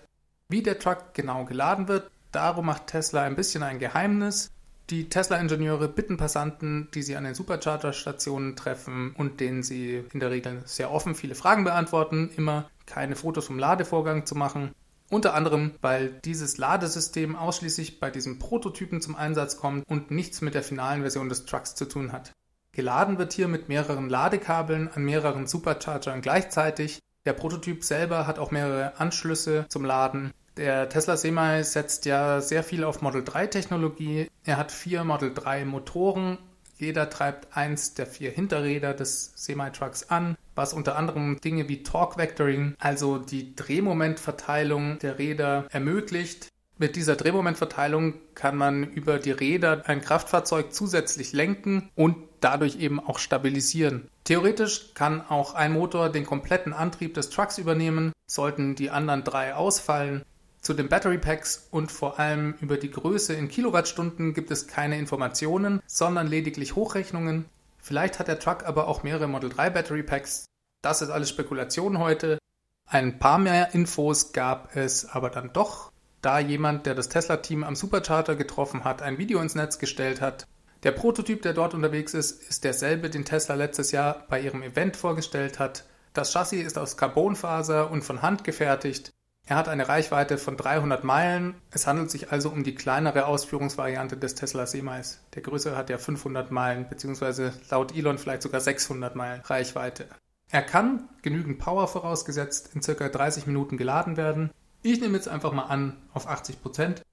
Wie 0.49 0.63
der 0.63 0.79
Truck 0.79 1.13
genau 1.13 1.45
geladen 1.45 1.87
wird, 1.87 2.09
Darum 2.31 2.65
macht 2.65 2.87
Tesla 2.87 3.23
ein 3.23 3.35
bisschen 3.35 3.63
ein 3.63 3.79
Geheimnis. 3.79 4.51
Die 4.89 5.09
Tesla-Ingenieure 5.09 5.89
bitten 5.89 6.15
Passanten, 6.15 6.87
die 6.93 7.03
sie 7.03 7.17
an 7.17 7.25
den 7.25 7.35
Supercharger-Stationen 7.35 8.55
treffen 8.55 9.13
und 9.17 9.41
denen 9.41 9.61
sie 9.61 10.03
in 10.13 10.19
der 10.21 10.31
Regel 10.31 10.61
sehr 10.65 10.91
offen 10.91 11.13
viele 11.13 11.35
Fragen 11.35 11.65
beantworten, 11.65 12.29
immer 12.37 12.69
keine 12.85 13.17
Fotos 13.17 13.47
vom 13.47 13.59
Ladevorgang 13.59 14.25
zu 14.25 14.35
machen. 14.35 14.71
Unter 15.09 15.33
anderem, 15.33 15.71
weil 15.81 16.09
dieses 16.25 16.57
Ladesystem 16.57 17.35
ausschließlich 17.35 17.99
bei 17.99 18.11
diesem 18.11 18.39
Prototypen 18.39 19.01
zum 19.01 19.15
Einsatz 19.15 19.57
kommt 19.57 19.85
und 19.87 20.11
nichts 20.11 20.41
mit 20.41 20.53
der 20.53 20.63
finalen 20.63 21.01
Version 21.01 21.29
des 21.29 21.45
Trucks 21.45 21.75
zu 21.75 21.85
tun 21.85 22.11
hat. 22.11 22.31
Geladen 22.73 23.17
wird 23.17 23.33
hier 23.33 23.47
mit 23.47 23.69
mehreren 23.69 24.09
Ladekabeln 24.09 24.89
an 24.89 25.03
mehreren 25.03 25.47
Superchargern 25.47 26.21
gleichzeitig. 26.21 26.99
Der 27.25 27.33
Prototyp 27.33 27.83
selber 27.83 28.27
hat 28.27 28.39
auch 28.39 28.51
mehrere 28.51 28.99
Anschlüsse 28.99 29.65
zum 29.69 29.83
Laden 29.83 30.31
der 30.57 30.89
Tesla 30.89 31.17
Semi 31.17 31.63
setzt 31.63 32.05
ja 32.05 32.41
sehr 32.41 32.63
viel 32.63 32.83
auf 32.83 33.01
Model 33.01 33.23
3 33.23 33.47
Technologie. 33.47 34.27
Er 34.43 34.57
hat 34.57 34.71
vier 34.71 35.03
Model 35.03 35.33
3 35.33 35.65
Motoren. 35.65 36.37
Jeder 36.77 37.09
treibt 37.09 37.55
eins 37.55 37.93
der 37.93 38.05
vier 38.05 38.31
Hinterräder 38.31 38.93
des 38.93 39.31
Semi-Trucks 39.35 40.09
an, 40.09 40.37
was 40.55 40.73
unter 40.73 40.95
anderem 40.95 41.39
Dinge 41.41 41.69
wie 41.69 41.81
Torque 41.81 42.17
Vectoring, 42.17 42.75
also 42.79 43.17
die 43.17 43.55
Drehmomentverteilung 43.55 44.99
der 44.99 45.17
Räder, 45.17 45.65
ermöglicht. 45.71 46.49
Mit 46.77 46.95
dieser 46.95 47.15
Drehmomentverteilung 47.15 48.13
kann 48.35 48.55
man 48.55 48.83
über 48.83 49.17
die 49.17 49.31
Räder 49.31 49.83
ein 49.87 50.01
Kraftfahrzeug 50.01 50.71
zusätzlich 50.71 51.33
lenken 51.33 51.89
und 51.95 52.15
dadurch 52.39 52.79
eben 52.79 52.99
auch 52.99 53.17
stabilisieren. 53.17 54.07
Theoretisch 54.25 54.93
kann 54.93 55.21
auch 55.27 55.55
ein 55.55 55.73
Motor 55.73 56.09
den 56.09 56.27
kompletten 56.27 56.73
Antrieb 56.73 57.15
des 57.15 57.31
Trucks 57.31 57.57
übernehmen, 57.57 58.13
sollten 58.27 58.75
die 58.75 58.91
anderen 58.91 59.23
drei 59.23 59.55
ausfallen. 59.55 60.23
Zu 60.67 60.73
den 60.73 60.89
Battery 60.89 61.17
Packs 61.17 61.69
und 61.71 61.93
vor 61.93 62.19
allem 62.19 62.55
über 62.59 62.75
die 62.75 62.91
Größe 62.91 63.33
in 63.33 63.47
Kilowattstunden 63.47 64.33
gibt 64.33 64.51
es 64.51 64.67
keine 64.67 64.99
Informationen, 64.99 65.81
sondern 65.87 66.27
lediglich 66.27 66.75
Hochrechnungen. 66.75 67.45
Vielleicht 67.77 68.19
hat 68.19 68.27
der 68.27 68.37
Truck 68.37 68.65
aber 68.65 68.89
auch 68.89 69.01
mehrere 69.01 69.29
Model 69.29 69.49
3 69.49 69.69
Battery 69.69 70.03
Packs. 70.03 70.43
Das 70.81 71.01
ist 71.01 71.09
alles 71.09 71.29
Spekulation 71.29 71.99
heute. 71.99 72.37
Ein 72.85 73.17
paar 73.17 73.37
mehr 73.37 73.73
Infos 73.75 74.33
gab 74.33 74.75
es 74.75 75.05
aber 75.05 75.29
dann 75.29 75.53
doch, 75.53 75.93
da 76.21 76.37
jemand, 76.39 76.85
der 76.85 76.95
das 76.95 77.07
Tesla-Team 77.07 77.63
am 77.63 77.77
Supercharger 77.77 78.35
getroffen 78.35 78.83
hat, 78.83 79.01
ein 79.01 79.17
Video 79.17 79.39
ins 79.39 79.55
Netz 79.55 79.79
gestellt 79.79 80.19
hat. 80.19 80.45
Der 80.83 80.91
Prototyp, 80.91 81.43
der 81.43 81.53
dort 81.53 81.75
unterwegs 81.75 82.13
ist, 82.13 82.43
ist 82.43 82.65
derselbe, 82.65 83.09
den 83.09 83.23
Tesla 83.23 83.55
letztes 83.55 83.93
Jahr 83.93 84.25
bei 84.27 84.41
ihrem 84.41 84.63
Event 84.63 84.97
vorgestellt 84.97 85.59
hat. 85.59 85.85
Das 86.11 86.33
Chassis 86.33 86.65
ist 86.65 86.77
aus 86.77 86.97
Carbonfaser 86.97 87.89
und 87.89 88.01
von 88.01 88.21
Hand 88.21 88.43
gefertigt. 88.43 89.13
Er 89.49 89.55
hat 89.55 89.69
eine 89.69 89.87
Reichweite 89.87 90.37
von 90.37 90.57
300 90.57 91.05
Meilen. 91.05 91.55
Es 91.71 91.87
handelt 91.87 92.11
sich 92.11 92.33
also 92.33 92.49
um 92.49 92.65
die 92.65 92.75
kleinere 92.75 93.27
Ausführungsvariante 93.27 94.17
des 94.17 94.35
Tesla 94.35 94.65
Semis. 94.65 95.21
Der 95.35 95.41
größere 95.41 95.77
hat 95.77 95.89
ja 95.89 95.97
500 95.97 96.51
Meilen, 96.51 96.89
beziehungsweise 96.89 97.53
laut 97.71 97.95
Elon 97.95 98.17
vielleicht 98.17 98.41
sogar 98.41 98.59
600 98.59 99.15
Meilen 99.15 99.39
Reichweite. 99.45 100.07
Er 100.49 100.63
kann, 100.63 101.07
genügend 101.21 101.59
Power 101.59 101.87
vorausgesetzt, 101.87 102.71
in 102.73 102.81
circa 102.81 103.07
30 103.07 103.47
Minuten 103.47 103.77
geladen 103.77 104.17
werden. 104.17 104.51
Ich 104.81 104.99
nehme 104.99 105.15
jetzt 105.15 105.29
einfach 105.29 105.53
mal 105.53 105.63
an 105.63 105.95
auf 106.13 106.27
80 106.27 106.61
Prozent. 106.61 107.03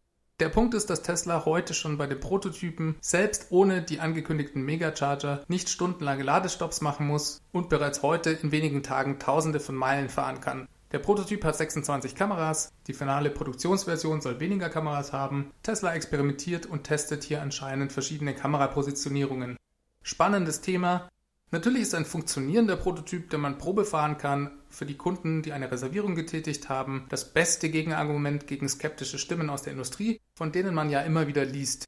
Der 0.41 0.49
Punkt 0.49 0.75
ist, 0.75 0.91
dass 0.91 1.03
Tesla 1.03 1.45
heute 1.45 1.73
schon 1.73 1.99
bei 1.99 2.09
den 2.09 2.19
Prototypen 2.19 2.97
selbst 3.00 3.47
ohne 3.50 3.81
die 3.81 4.00
angekündigten 4.00 4.64
Megacharger 4.64 5.45
nicht 5.47 5.69
stundenlange 5.69 6.25
Ladestops 6.25 6.81
machen 6.81 7.07
muss 7.07 7.41
und 7.53 7.69
bereits 7.69 8.03
heute 8.03 8.31
in 8.31 8.50
wenigen 8.50 8.83
Tagen 8.83 9.21
Tausende 9.21 9.61
von 9.61 9.76
Meilen 9.76 10.09
fahren 10.09 10.41
kann. 10.41 10.67
Der 10.94 11.00
Prototyp 11.00 11.44
hat 11.44 11.56
26 11.56 12.14
Kameras, 12.14 12.72
die 12.86 12.92
finale 12.92 13.28
Produktionsversion 13.28 14.20
soll 14.20 14.38
weniger 14.38 14.70
Kameras 14.70 15.12
haben. 15.12 15.50
Tesla 15.64 15.92
experimentiert 15.92 16.66
und 16.66 16.84
testet 16.84 17.24
hier 17.24 17.42
anscheinend 17.42 17.90
verschiedene 17.90 18.32
Kamerapositionierungen. 18.32 19.56
Spannendes 20.04 20.60
Thema. 20.60 21.08
Natürlich 21.50 21.82
ist 21.82 21.96
ein 21.96 22.04
funktionierender 22.04 22.76
Prototyp, 22.76 23.28
den 23.28 23.40
man 23.40 23.58
Probe 23.58 23.84
fahren 23.84 24.18
kann, 24.18 24.52
für 24.68 24.86
die 24.86 24.96
Kunden, 24.96 25.42
die 25.42 25.52
eine 25.52 25.68
Reservierung 25.68 26.14
getätigt 26.14 26.68
haben, 26.68 27.06
das 27.08 27.32
beste 27.32 27.70
Gegenargument 27.70 28.46
gegen 28.46 28.68
skeptische 28.68 29.18
Stimmen 29.18 29.50
aus 29.50 29.62
der 29.62 29.72
Industrie, 29.72 30.20
von 30.36 30.52
denen 30.52 30.76
man 30.76 30.90
ja 30.90 31.00
immer 31.00 31.26
wieder 31.26 31.44
liest. 31.44 31.86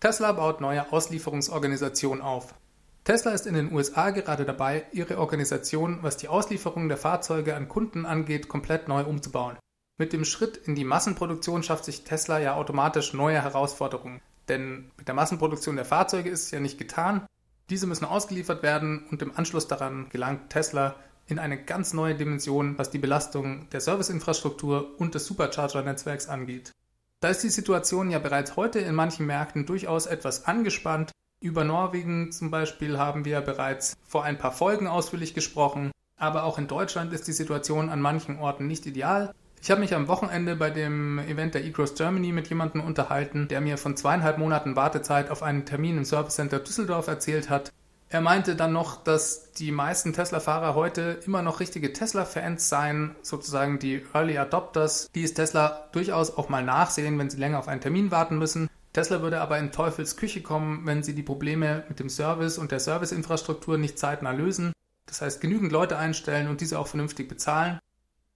Tesla 0.00 0.32
baut 0.32 0.60
neue 0.60 0.92
Auslieferungsorganisation 0.92 2.22
auf. 2.22 2.56
Tesla 3.04 3.32
ist 3.32 3.46
in 3.46 3.54
den 3.54 3.72
USA 3.72 4.10
gerade 4.10 4.44
dabei, 4.44 4.84
ihre 4.92 5.18
Organisation, 5.18 6.00
was 6.02 6.18
die 6.18 6.28
Auslieferung 6.28 6.88
der 6.88 6.98
Fahrzeuge 6.98 7.56
an 7.56 7.68
Kunden 7.68 8.04
angeht, 8.04 8.48
komplett 8.48 8.88
neu 8.88 9.04
umzubauen. 9.04 9.56
Mit 9.96 10.12
dem 10.12 10.24
Schritt 10.24 10.56
in 10.56 10.74
die 10.74 10.84
Massenproduktion 10.84 11.62
schafft 11.62 11.84
sich 11.84 12.04
Tesla 12.04 12.38
ja 12.38 12.54
automatisch 12.54 13.14
neue 13.14 13.42
Herausforderungen. 13.42 14.20
Denn 14.48 14.90
mit 14.96 15.08
der 15.08 15.14
Massenproduktion 15.14 15.76
der 15.76 15.84
Fahrzeuge 15.84 16.30
ist 16.30 16.44
es 16.44 16.50
ja 16.50 16.60
nicht 16.60 16.78
getan. 16.78 17.26
Diese 17.70 17.86
müssen 17.86 18.04
ausgeliefert 18.04 18.62
werden 18.62 19.06
und 19.10 19.22
im 19.22 19.36
Anschluss 19.36 19.68
daran 19.68 20.08
gelangt 20.10 20.50
Tesla 20.50 20.96
in 21.26 21.38
eine 21.38 21.62
ganz 21.62 21.92
neue 21.92 22.14
Dimension, 22.14 22.76
was 22.78 22.90
die 22.90 22.98
Belastung 22.98 23.68
der 23.70 23.80
Serviceinfrastruktur 23.80 24.98
und 24.98 25.14
des 25.14 25.26
Supercharger-Netzwerks 25.26 26.28
angeht. 26.28 26.72
Da 27.20 27.28
ist 27.28 27.42
die 27.42 27.50
Situation 27.50 28.10
ja 28.10 28.18
bereits 28.18 28.56
heute 28.56 28.80
in 28.80 28.94
manchen 28.94 29.26
Märkten 29.26 29.66
durchaus 29.66 30.06
etwas 30.06 30.46
angespannt 30.46 31.12
über 31.40 31.64
Norwegen 31.64 32.32
zum 32.32 32.50
Beispiel 32.50 32.98
haben 32.98 33.24
wir 33.24 33.40
bereits 33.40 33.96
vor 34.06 34.24
ein 34.24 34.38
paar 34.38 34.52
Folgen 34.52 34.86
ausführlich 34.86 35.34
gesprochen, 35.34 35.90
aber 36.18 36.44
auch 36.44 36.58
in 36.58 36.68
Deutschland 36.68 37.12
ist 37.12 37.26
die 37.26 37.32
Situation 37.32 37.88
an 37.88 38.00
manchen 38.00 38.38
Orten 38.38 38.66
nicht 38.66 38.84
ideal. 38.86 39.34
Ich 39.62 39.70
habe 39.70 39.80
mich 39.80 39.94
am 39.94 40.08
Wochenende 40.08 40.56
bei 40.56 40.70
dem 40.70 41.18
Event 41.18 41.54
der 41.54 41.64
eCross 41.64 41.94
Germany 41.94 42.32
mit 42.32 42.48
jemandem 42.48 42.82
unterhalten, 42.82 43.48
der 43.48 43.60
mir 43.60 43.78
von 43.78 43.96
zweieinhalb 43.96 44.38
Monaten 44.38 44.76
Wartezeit 44.76 45.30
auf 45.30 45.42
einen 45.42 45.66
Termin 45.66 45.98
im 45.98 46.04
Service 46.04 46.34
Center 46.34 46.60
Düsseldorf 46.60 47.08
erzählt 47.08 47.50
hat. 47.50 47.72
Er 48.08 48.20
meinte 48.20 48.56
dann 48.56 48.72
noch, 48.72 49.04
dass 49.04 49.52
die 49.52 49.70
meisten 49.70 50.12
Tesla-Fahrer 50.12 50.74
heute 50.74 51.20
immer 51.24 51.42
noch 51.42 51.60
richtige 51.60 51.92
Tesla-Fans 51.92 52.68
seien, 52.68 53.14
sozusagen 53.22 53.78
die 53.78 54.02
Early 54.12 54.36
Adopters, 54.36 55.10
die 55.14 55.24
es 55.24 55.34
Tesla 55.34 55.88
durchaus 55.92 56.36
auch 56.36 56.48
mal 56.48 56.64
nachsehen, 56.64 57.18
wenn 57.18 57.30
sie 57.30 57.38
länger 57.38 57.58
auf 57.58 57.68
einen 57.68 57.80
Termin 57.80 58.10
warten 58.10 58.38
müssen. 58.38 58.68
Tesla 58.92 59.22
würde 59.22 59.40
aber 59.40 59.58
in 59.58 59.70
Teufels 59.70 60.16
Küche 60.16 60.42
kommen, 60.42 60.84
wenn 60.84 61.04
sie 61.04 61.14
die 61.14 61.22
Probleme 61.22 61.84
mit 61.88 62.00
dem 62.00 62.08
Service 62.08 62.58
und 62.58 62.72
der 62.72 62.80
Serviceinfrastruktur 62.80 63.78
nicht 63.78 63.98
zeitnah 63.98 64.32
lösen. 64.32 64.72
Das 65.06 65.22
heißt, 65.22 65.40
genügend 65.40 65.70
Leute 65.70 65.96
einstellen 65.96 66.48
und 66.48 66.60
diese 66.60 66.78
auch 66.78 66.88
vernünftig 66.88 67.28
bezahlen. 67.28 67.78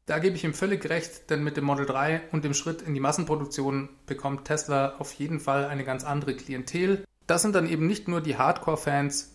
Da 0.06 0.18
gebe 0.18 0.36
ich 0.36 0.44
ihm 0.44 0.54
völlig 0.54 0.88
recht, 0.88 1.30
denn 1.30 1.42
mit 1.42 1.56
dem 1.56 1.64
Model 1.64 1.86
3 1.86 2.28
und 2.30 2.44
dem 2.44 2.54
Schritt 2.54 2.82
in 2.82 2.94
die 2.94 3.00
Massenproduktion 3.00 3.88
bekommt 4.06 4.44
Tesla 4.44 4.96
auf 4.98 5.12
jeden 5.14 5.40
Fall 5.40 5.64
eine 5.64 5.82
ganz 5.82 6.04
andere 6.04 6.34
Klientel. 6.36 7.04
Das 7.26 7.42
sind 7.42 7.54
dann 7.54 7.68
eben 7.68 7.86
nicht 7.86 8.06
nur 8.06 8.20
die 8.20 8.36
Hardcore-Fans. 8.36 9.32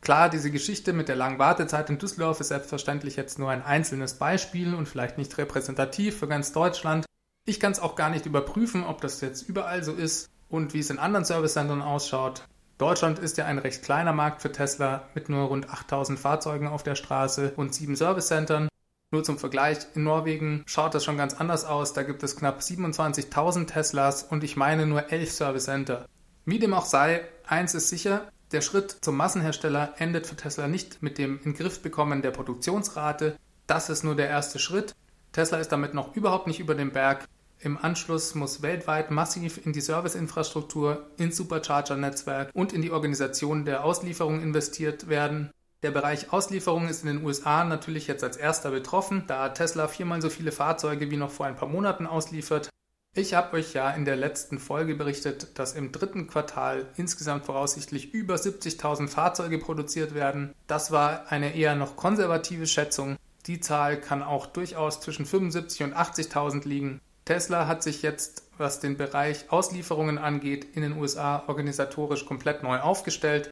Klar, 0.00 0.28
diese 0.28 0.50
Geschichte 0.50 0.92
mit 0.92 1.08
der 1.08 1.16
langen 1.16 1.38
Wartezeit 1.38 1.88
in 1.88 1.98
Düsseldorf 1.98 2.40
ist 2.40 2.48
selbstverständlich 2.48 3.16
jetzt 3.16 3.38
nur 3.38 3.50
ein 3.50 3.62
einzelnes 3.62 4.14
Beispiel 4.14 4.74
und 4.74 4.86
vielleicht 4.86 5.18
nicht 5.18 5.38
repräsentativ 5.38 6.18
für 6.18 6.28
ganz 6.28 6.52
Deutschland. 6.52 7.06
Ich 7.46 7.58
kann 7.58 7.72
es 7.72 7.80
auch 7.80 7.94
gar 7.94 8.10
nicht 8.10 8.26
überprüfen, 8.26 8.84
ob 8.84 9.00
das 9.00 9.20
jetzt 9.20 9.48
überall 9.48 9.82
so 9.82 9.92
ist 9.92 10.28
und 10.48 10.74
wie 10.74 10.80
es 10.80 10.90
in 10.90 10.98
anderen 10.98 11.24
Servicecentern 11.24 11.82
ausschaut. 11.82 12.44
Deutschland 12.78 13.18
ist 13.18 13.36
ja 13.36 13.44
ein 13.46 13.58
recht 13.58 13.82
kleiner 13.82 14.12
Markt 14.12 14.40
für 14.40 14.52
Tesla 14.52 15.08
mit 15.14 15.28
nur 15.28 15.48
rund 15.48 15.68
8000 15.68 16.18
Fahrzeugen 16.18 16.68
auf 16.68 16.82
der 16.82 16.94
Straße 16.94 17.52
und 17.56 17.74
sieben 17.74 17.96
Servicecentern. 17.96 18.68
Nur 19.10 19.24
zum 19.24 19.38
Vergleich, 19.38 19.78
in 19.94 20.04
Norwegen 20.04 20.62
schaut 20.66 20.94
das 20.94 21.04
schon 21.04 21.16
ganz 21.16 21.34
anders 21.34 21.64
aus. 21.64 21.92
Da 21.92 22.02
gibt 22.02 22.22
es 22.22 22.36
knapp 22.36 22.60
27.000 22.60 23.66
Teslas 23.66 24.22
und 24.22 24.44
ich 24.44 24.56
meine 24.56 24.86
nur 24.86 25.10
11 25.10 25.32
Servicecenter. 25.32 26.06
Wie 26.44 26.58
dem 26.58 26.74
auch 26.74 26.84
sei, 26.84 27.22
eins 27.46 27.74
ist 27.74 27.88
sicher, 27.88 28.30
der 28.52 28.60
Schritt 28.60 28.98
zum 29.02 29.16
Massenhersteller 29.16 29.94
endet 29.98 30.26
für 30.26 30.36
Tesla 30.36 30.68
nicht 30.68 31.02
mit 31.02 31.18
dem 31.18 31.40
Ingriffbekommen 31.42 32.22
der 32.22 32.30
Produktionsrate. 32.30 33.36
Das 33.66 33.90
ist 33.90 34.04
nur 34.04 34.14
der 34.14 34.28
erste 34.28 34.58
Schritt. 34.58 34.94
Tesla 35.32 35.58
ist 35.58 35.72
damit 35.72 35.94
noch 35.94 36.14
überhaupt 36.14 36.46
nicht 36.46 36.60
über 36.60 36.74
dem 36.74 36.92
Berg. 36.92 37.24
Im 37.60 37.76
Anschluss 37.76 38.36
muss 38.36 38.62
weltweit 38.62 39.10
massiv 39.10 39.64
in 39.66 39.72
die 39.72 39.80
Serviceinfrastruktur, 39.80 41.10
ins 41.16 41.36
Supercharger-Netzwerk 41.36 42.50
und 42.54 42.72
in 42.72 42.82
die 42.82 42.92
Organisation 42.92 43.64
der 43.64 43.84
Auslieferung 43.84 44.40
investiert 44.40 45.08
werden. 45.08 45.50
Der 45.82 45.90
Bereich 45.90 46.32
Auslieferung 46.32 46.88
ist 46.88 47.02
in 47.04 47.08
den 47.08 47.24
USA 47.24 47.64
natürlich 47.64 48.06
jetzt 48.06 48.22
als 48.22 48.36
erster 48.36 48.70
betroffen, 48.70 49.24
da 49.26 49.48
Tesla 49.48 49.88
viermal 49.88 50.22
so 50.22 50.30
viele 50.30 50.52
Fahrzeuge 50.52 51.10
wie 51.10 51.16
noch 51.16 51.30
vor 51.30 51.46
ein 51.46 51.56
paar 51.56 51.68
Monaten 51.68 52.06
ausliefert. 52.06 52.68
Ich 53.14 53.34
habe 53.34 53.56
euch 53.56 53.72
ja 53.74 53.90
in 53.90 54.04
der 54.04 54.16
letzten 54.16 54.60
Folge 54.60 54.94
berichtet, 54.94 55.58
dass 55.58 55.74
im 55.74 55.90
dritten 55.90 56.28
Quartal 56.28 56.86
insgesamt 56.96 57.46
voraussichtlich 57.46 58.14
über 58.14 58.36
70.000 58.36 59.08
Fahrzeuge 59.08 59.58
produziert 59.58 60.14
werden. 60.14 60.54
Das 60.68 60.92
war 60.92 61.32
eine 61.32 61.56
eher 61.56 61.74
noch 61.74 61.96
konservative 61.96 62.68
Schätzung. 62.68 63.16
Die 63.46 63.58
Zahl 63.58 64.00
kann 64.00 64.22
auch 64.22 64.46
durchaus 64.46 65.00
zwischen 65.00 65.26
75.000 65.26 65.84
und 65.84 65.96
80.000 65.96 66.68
liegen. 66.68 67.00
Tesla 67.28 67.66
hat 67.66 67.82
sich 67.82 68.00
jetzt, 68.00 68.48
was 68.56 68.80
den 68.80 68.96
Bereich 68.96 69.52
Auslieferungen 69.52 70.16
angeht, 70.16 70.66
in 70.74 70.80
den 70.80 70.96
USA 70.96 71.44
organisatorisch 71.46 72.24
komplett 72.24 72.62
neu 72.62 72.78
aufgestellt. 72.78 73.50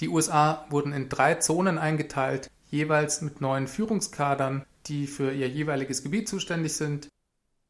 Die 0.00 0.08
USA 0.08 0.66
wurden 0.70 0.92
in 0.92 1.08
drei 1.08 1.34
Zonen 1.36 1.78
eingeteilt, 1.78 2.50
jeweils 2.68 3.20
mit 3.20 3.40
neuen 3.40 3.68
Führungskadern, 3.68 4.66
die 4.86 5.06
für 5.06 5.30
ihr 5.30 5.48
jeweiliges 5.48 6.02
Gebiet 6.02 6.28
zuständig 6.28 6.72
sind. 6.72 7.08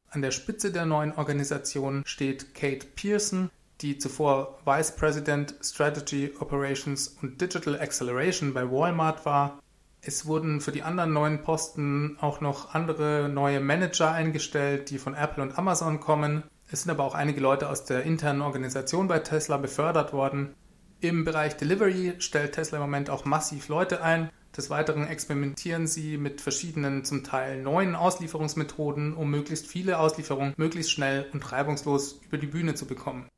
An 0.09 0.23
der 0.23 0.31
Spitze 0.31 0.73
der 0.73 0.87
neuen 0.87 1.13
Organisation 1.13 2.03
steht 2.07 2.55
Kate 2.55 2.87
Pearson, 2.95 3.51
die 3.83 3.99
zuvor 3.99 4.59
Vice 4.65 4.97
President 4.97 5.55
Strategy, 5.63 6.33
Operations 6.41 7.09
und 7.21 7.43
Digital 7.43 7.79
Acceleration 7.79 8.55
bei 8.55 8.71
Walmart 8.71 9.27
war 9.27 9.59
es 10.07 10.25
wurden 10.27 10.61
für 10.61 10.71
die 10.71 10.85
anderen 10.85 11.13
neuen 11.13 11.43
Posten 11.43 12.17
auch 12.21 12.41
noch 12.41 12.75
andere 12.75 13.29
neue 13.29 13.59
Manager 13.59 14.13
eingestellt, 14.13 14.91
die 14.91 14.99
von 14.99 15.15
Apple 15.15 15.43
und 15.43 15.59
Amazon 15.59 15.99
kommen. 15.99 16.45
Es 16.69 16.83
sind 16.83 16.93
aber 16.93 17.05
auch 17.05 17.15
einige 17.15 17.41
Leute 17.41 17.69
aus 17.69 17.85
der 17.85 18.05
internen 18.05 18.41
Organisation 18.41 19.09
bei 19.09 19.19
Tesla 19.19 19.57
befördert 19.57 20.13
worden. 20.13 20.55
Im 21.01 21.25
Bereich 21.25 21.57
Delivery 21.57 22.15
stellt 22.19 22.53
Tesla 22.53 22.79
im 22.79 22.85
Moment 22.85 23.11
auch 23.11 23.25
massiv 23.25 23.69
Leute 23.69 24.03
ein. 24.03 24.31
Des 24.57 24.71
Weiteren 24.71 25.07
experimentieren 25.07 25.87
sie 25.89 26.17
mit 26.19 26.41
verschiedenen, 26.41 27.05
zum 27.05 27.25
Teil 27.25 27.61
neuen 27.61 27.97
Auslieferungsmethoden, 27.97 29.13
um 29.13 29.31
möglichst 29.31 29.67
viele 29.67 29.99
Auslieferungen 29.99 30.55
möglichst 30.57 30.93
schnell 30.93 31.27
und 31.33 31.51
reibungslos 31.53 32.21
über 32.27 32.39
die 32.39 32.47
Bühne 32.47 32.75
zu 32.75 32.87
bekommen. 32.87 33.29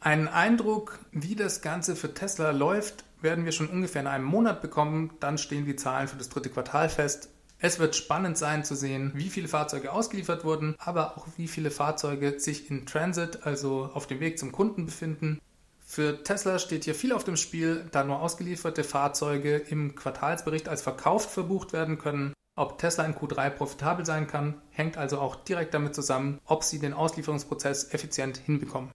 Einen 0.00 0.28
Eindruck, 0.28 1.00
wie 1.10 1.34
das 1.34 1.62
Ganze 1.62 1.96
für 1.96 2.14
Tesla 2.14 2.50
läuft, 2.50 3.04
werden 3.20 3.44
wir 3.44 3.52
schon 3.52 3.68
ungefähr 3.68 4.02
in 4.02 4.06
einem 4.06 4.24
Monat 4.24 4.62
bekommen. 4.62 5.12
Dann 5.20 5.38
stehen 5.38 5.66
die 5.66 5.76
Zahlen 5.76 6.08
für 6.08 6.16
das 6.16 6.28
dritte 6.28 6.50
Quartal 6.50 6.88
fest. 6.88 7.30
Es 7.60 7.80
wird 7.80 7.96
spannend 7.96 8.38
sein 8.38 8.64
zu 8.64 8.76
sehen, 8.76 9.10
wie 9.14 9.30
viele 9.30 9.48
Fahrzeuge 9.48 9.92
ausgeliefert 9.92 10.44
wurden, 10.44 10.76
aber 10.78 11.18
auch 11.18 11.26
wie 11.36 11.48
viele 11.48 11.72
Fahrzeuge 11.72 12.38
sich 12.38 12.70
in 12.70 12.86
Transit, 12.86 13.44
also 13.44 13.90
auf 13.92 14.06
dem 14.06 14.20
Weg 14.20 14.38
zum 14.38 14.52
Kunden 14.52 14.86
befinden. 14.86 15.40
Für 15.84 16.22
Tesla 16.22 16.60
steht 16.60 16.84
hier 16.84 16.94
viel 16.94 17.12
auf 17.12 17.24
dem 17.24 17.36
Spiel, 17.36 17.86
da 17.90 18.04
nur 18.04 18.20
ausgelieferte 18.20 18.84
Fahrzeuge 18.84 19.56
im 19.56 19.96
Quartalsbericht 19.96 20.68
als 20.68 20.82
verkauft 20.82 21.30
verbucht 21.30 21.72
werden 21.72 21.98
können. 21.98 22.32
Ob 22.54 22.78
Tesla 22.78 23.04
in 23.04 23.14
Q3 23.14 23.50
profitabel 23.50 24.04
sein 24.04 24.26
kann, 24.26 24.60
hängt 24.70 24.96
also 24.96 25.18
auch 25.18 25.36
direkt 25.36 25.74
damit 25.74 25.94
zusammen, 25.94 26.40
ob 26.44 26.62
sie 26.62 26.78
den 26.78 26.92
Auslieferungsprozess 26.92 27.92
effizient 27.92 28.36
hinbekommen. 28.36 28.90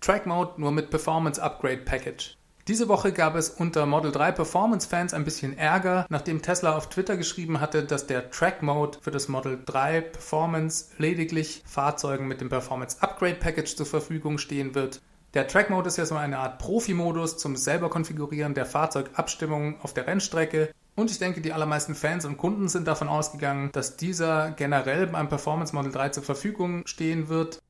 Track 0.00 0.26
Mode 0.26 0.52
nur 0.58 0.70
mit 0.70 0.90
Performance 0.90 1.42
Upgrade 1.42 1.78
Package. 1.78 2.37
Diese 2.68 2.86
Woche 2.86 3.12
gab 3.12 3.34
es 3.34 3.48
unter 3.48 3.86
Model 3.86 4.12
3 4.12 4.30
Performance-Fans 4.32 5.14
ein 5.14 5.24
bisschen 5.24 5.56
Ärger, 5.56 6.04
nachdem 6.10 6.42
Tesla 6.42 6.76
auf 6.76 6.90
Twitter 6.90 7.16
geschrieben 7.16 7.62
hatte, 7.62 7.82
dass 7.82 8.06
der 8.06 8.30
Track 8.30 8.62
Mode 8.62 8.98
für 9.00 9.10
das 9.10 9.26
Model 9.26 9.58
3 9.64 10.02
Performance 10.02 10.90
lediglich 10.98 11.62
Fahrzeugen 11.64 12.28
mit 12.28 12.42
dem 12.42 12.50
Performance 12.50 12.98
Upgrade 13.00 13.36
Package 13.36 13.74
zur 13.74 13.86
Verfügung 13.86 14.36
stehen 14.36 14.74
wird. 14.74 15.00
Der 15.32 15.48
Track 15.48 15.70
Mode 15.70 15.88
ist 15.88 15.96
ja 15.96 16.04
so 16.04 16.16
eine 16.16 16.40
Art 16.40 16.58
Profi-Modus 16.58 17.38
zum 17.38 17.56
selber 17.56 17.88
konfigurieren 17.88 18.52
der 18.52 18.66
Fahrzeugabstimmung 18.66 19.80
auf 19.80 19.94
der 19.94 20.06
Rennstrecke. 20.06 20.70
Und 20.94 21.10
ich 21.10 21.18
denke, 21.18 21.40
die 21.40 21.54
allermeisten 21.54 21.94
Fans 21.94 22.26
und 22.26 22.36
Kunden 22.36 22.68
sind 22.68 22.86
davon 22.86 23.08
ausgegangen, 23.08 23.70
dass 23.72 23.96
dieser 23.96 24.50
generell 24.50 25.06
beim 25.06 25.30
Performance 25.30 25.74
Model 25.74 25.90
3 25.90 26.10
zur 26.10 26.22
Verfügung 26.22 26.86
stehen 26.86 27.30
wird. 27.30 27.62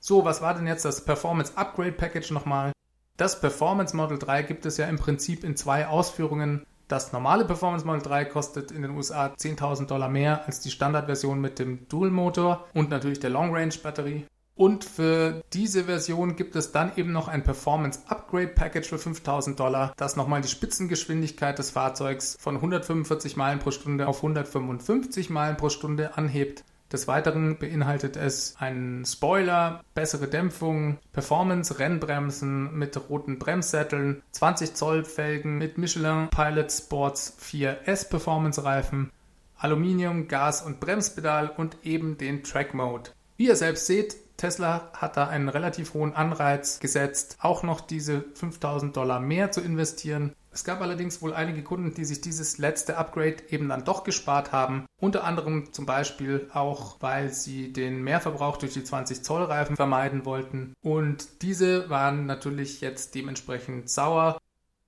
So, 0.00 0.24
was 0.24 0.40
war 0.40 0.54
denn 0.54 0.66
jetzt 0.66 0.86
das 0.86 1.04
Performance 1.04 1.52
Upgrade 1.54 1.92
Package 1.92 2.30
nochmal? 2.30 2.72
Das 3.18 3.40
Performance 3.40 3.96
Model 3.96 4.16
3 4.16 4.44
gibt 4.44 4.64
es 4.64 4.76
ja 4.76 4.86
im 4.86 4.96
Prinzip 4.96 5.42
in 5.42 5.56
zwei 5.56 5.88
Ausführungen. 5.88 6.64
Das 6.86 7.12
normale 7.12 7.44
Performance 7.44 7.84
Model 7.84 8.02
3 8.02 8.26
kostet 8.26 8.70
in 8.70 8.82
den 8.82 8.92
USA 8.92 9.34
10.000 9.36 9.86
Dollar 9.86 10.08
mehr 10.08 10.46
als 10.46 10.60
die 10.60 10.70
Standardversion 10.70 11.40
mit 11.40 11.58
dem 11.58 11.88
Dual-Motor 11.88 12.68
und 12.74 12.90
natürlich 12.90 13.18
der 13.18 13.30
Long-Range-Batterie. 13.30 14.24
Und 14.54 14.84
für 14.84 15.42
diese 15.52 15.84
Version 15.84 16.36
gibt 16.36 16.54
es 16.54 16.70
dann 16.70 16.92
eben 16.94 17.10
noch 17.10 17.26
ein 17.26 17.42
Performance 17.42 17.98
Upgrade 18.06 18.52
Package 18.54 18.88
für 18.88 18.98
5000 18.98 19.58
Dollar, 19.58 19.92
das 19.96 20.14
nochmal 20.14 20.40
die 20.40 20.48
Spitzengeschwindigkeit 20.48 21.58
des 21.58 21.72
Fahrzeugs 21.72 22.36
von 22.38 22.54
145 22.54 23.36
Meilen 23.36 23.58
pro 23.58 23.72
Stunde 23.72 24.06
auf 24.06 24.18
155 24.18 25.28
Meilen 25.28 25.56
pro 25.56 25.70
Stunde 25.70 26.16
anhebt. 26.16 26.62
Des 26.90 27.06
Weiteren 27.06 27.58
beinhaltet 27.58 28.16
es 28.16 28.56
einen 28.58 29.04
Spoiler, 29.04 29.84
bessere 29.94 30.26
Dämpfung, 30.26 30.98
Performance, 31.12 31.78
Rennbremsen 31.78 32.74
mit 32.78 33.10
roten 33.10 33.38
Bremssätteln, 33.38 34.22
20 34.32 34.74
Zoll 34.74 35.04
Felgen 35.04 35.58
mit 35.58 35.76
Michelin 35.76 36.28
Pilot 36.30 36.72
Sports 36.72 37.36
4S 37.42 38.08
Performance 38.08 38.64
Reifen, 38.64 39.10
Aluminium, 39.58 40.28
Gas- 40.28 40.62
und 40.62 40.80
Bremspedal 40.80 41.50
und 41.54 41.76
eben 41.82 42.16
den 42.16 42.42
Track 42.42 42.72
Mode. 42.72 43.10
Wie 43.36 43.48
ihr 43.48 43.56
selbst 43.56 43.86
seht, 43.86 44.16
Tesla 44.38 44.90
hat 44.94 45.16
da 45.18 45.28
einen 45.28 45.48
relativ 45.50 45.92
hohen 45.94 46.14
Anreiz 46.14 46.80
gesetzt, 46.80 47.36
auch 47.40 47.64
noch 47.64 47.82
diese 47.82 48.24
5000 48.34 48.96
Dollar 48.96 49.20
mehr 49.20 49.50
zu 49.50 49.60
investieren. 49.60 50.32
Es 50.58 50.64
gab 50.64 50.80
allerdings 50.80 51.22
wohl 51.22 51.34
einige 51.34 51.62
Kunden, 51.62 51.94
die 51.94 52.04
sich 52.04 52.20
dieses 52.20 52.58
letzte 52.58 52.96
Upgrade 52.96 53.36
eben 53.48 53.68
dann 53.68 53.84
doch 53.84 54.02
gespart 54.02 54.50
haben. 54.50 54.86
Unter 55.00 55.22
anderem 55.22 55.72
zum 55.72 55.86
Beispiel 55.86 56.50
auch, 56.52 56.96
weil 56.98 57.32
sie 57.32 57.72
den 57.72 58.02
Mehrverbrauch 58.02 58.56
durch 58.56 58.72
die 58.72 58.82
20 58.82 59.22
Zoll 59.22 59.44
Reifen 59.44 59.76
vermeiden 59.76 60.24
wollten. 60.24 60.74
Und 60.82 61.42
diese 61.42 61.88
waren 61.90 62.26
natürlich 62.26 62.80
jetzt 62.80 63.14
dementsprechend 63.14 63.88
sauer. 63.88 64.40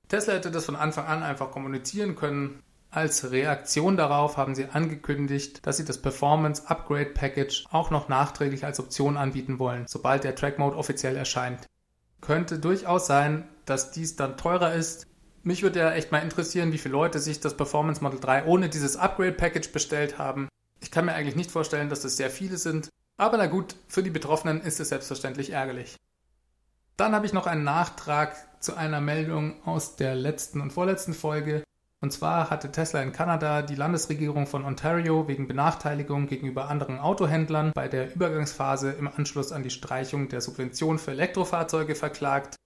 Tesla 0.09 0.35
hätte 0.35 0.51
das 0.51 0.65
von 0.65 0.75
Anfang 0.75 1.07
an 1.07 1.23
einfach 1.23 1.53
kommunizieren 1.53 2.17
können. 2.17 2.65
Als 2.91 3.31
Reaktion 3.31 3.97
darauf 3.97 4.39
haben 4.39 4.57
sie 4.57 4.65
angekündigt, 4.65 5.65
dass 5.65 5.77
sie 5.77 5.85
das 5.85 6.03
Performance 6.03 6.69
Upgrade 6.69 7.11
Package 7.11 7.67
auch 7.71 7.93
noch 7.93 8.09
nachträglich 8.09 8.65
als 8.65 8.81
Option 8.81 9.17
anbieten 9.17 9.61
wollen, 9.61 9.85
sobald 9.87 10.25
der 10.25 10.35
Track 10.35 10.59
Mode 10.59 10.77
offiziell 10.77 11.15
erscheint. 11.15 11.69
Könnte 12.21 12.59
durchaus 12.59 13.07
sein, 13.07 13.49
dass 13.67 13.93
dies 13.93 14.17
dann 14.17 14.37
teurer 14.37 14.75
ist. 14.75 15.07
Mich 15.43 15.63
würde 15.63 15.79
ja 15.79 15.93
echt 15.93 16.13
mal 16.13 16.19
interessieren, 16.19 16.73
wie 16.73 16.79
viele 16.79 16.93
Leute 16.93 17.19
sich 17.19 17.41
das 17.41 17.57
Performance 17.57 18.03
Model 18.03 18.21
3 18.21 18.45
ohne 18.45 18.69
dieses 18.69 18.97
Upgrade 18.97 19.33
Package 19.33 19.73
bestellt 19.73 20.19
haben. 20.19 20.49
Ich 20.81 20.91
kann 20.91 21.07
mir 21.07 21.15
eigentlich 21.15 21.37
nicht 21.37 21.51
vorstellen, 21.51 21.89
dass 21.89 22.03
das 22.03 22.17
sehr 22.17 22.31
viele 22.31 22.59
sind. 22.59 22.91
Aber 23.17 23.39
na 23.39 23.47
gut, 23.47 23.77
für 23.89 24.03
die 24.03 24.11
Betroffenen 24.11 24.61
ist 24.61 24.81
es 24.81 24.91
selbstverständlich 24.91 25.51
ärgerlich. 25.51 25.97
Dann 26.97 27.15
habe 27.15 27.25
ich 27.25 27.33
noch 27.33 27.47
einen 27.47 27.65
Nachtrag 27.65 28.37
zu 28.63 28.75
einer 28.77 29.01
Meldung 29.01 29.55
aus 29.65 29.97
der 29.97 30.15
letzten 30.15 30.61
und 30.61 30.73
vorletzten 30.73 31.15
Folge. 31.15 31.65
Und 32.03 32.13
zwar 32.13 32.51
hatte 32.51 32.71
Tesla 32.71 33.03
in 33.03 33.13
Kanada 33.13 33.63
die 33.63 33.75
Landesregierung 33.75 34.47
von 34.47 34.65
Ontario 34.65 35.27
wegen 35.29 35.49
Benachteiligung 35.49 36.27
gegenüber 36.27 36.69
anderen 36.69 36.99
Autohändlern 36.99 37.73
bei 37.75 37.89
der 37.89 38.15
Übergangsphase 38.15 38.93
im 38.93 39.09
Anschluss 39.09 39.53
an 39.53 39.63
die 39.63 39.71
Streichung 39.71 40.29
der 40.29 40.43
Subvention 40.43 40.99
für 40.99 41.13
Elektrofahrzeuge 41.13 41.95
verklagt. 41.95 42.57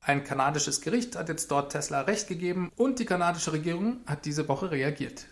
Ein 0.00 0.24
kanadisches 0.24 0.80
Gericht 0.80 1.16
hat 1.16 1.28
jetzt 1.28 1.50
dort 1.50 1.72
Tesla 1.72 2.02
Recht 2.02 2.28
gegeben 2.28 2.72
und 2.76 2.98
die 2.98 3.04
kanadische 3.04 3.52
Regierung 3.52 4.00
hat 4.06 4.24
diese 4.24 4.48
Woche 4.48 4.70
reagiert. 4.70 5.26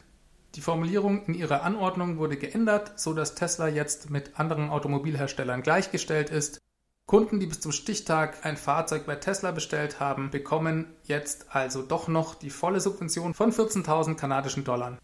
Die 0.55 0.61
Formulierung 0.61 1.25
in 1.27 1.35
ihrer 1.35 1.63
Anordnung 1.63 2.19
wurde 2.19 2.37
geändert, 2.37 2.99
so 2.99 3.15
dass 3.15 3.35
Tesla 3.35 3.69
jetzt 3.69 4.11
mit 4.11 4.39
anderen 4.39 4.71
Automobilherstellern 4.71 5.63
gleichgestellt 5.63 6.31
ist 6.31 6.61
Kunden, 7.09 7.41
die 7.41 7.47
bis 7.47 7.61
zum 7.61 7.73
Stichtag 7.73 8.45
ein 8.45 8.59
Fahrzeug 8.59 9.07
bei 9.07 9.17
Tesla 9.17 9.51
bestellt 9.51 9.99
haben, 9.99 10.31
bekommen 10.31 10.85
jetzt 11.05 11.47
also 11.49 11.81
doch 11.81 12.07
noch 12.07 12.35
die 12.35 12.51
volle 12.51 12.81
Subvention 12.81 13.33
von 13.33 13.51
14.000 13.51 14.15
kanadischen 14.17 14.63
Dollar. 14.63 14.99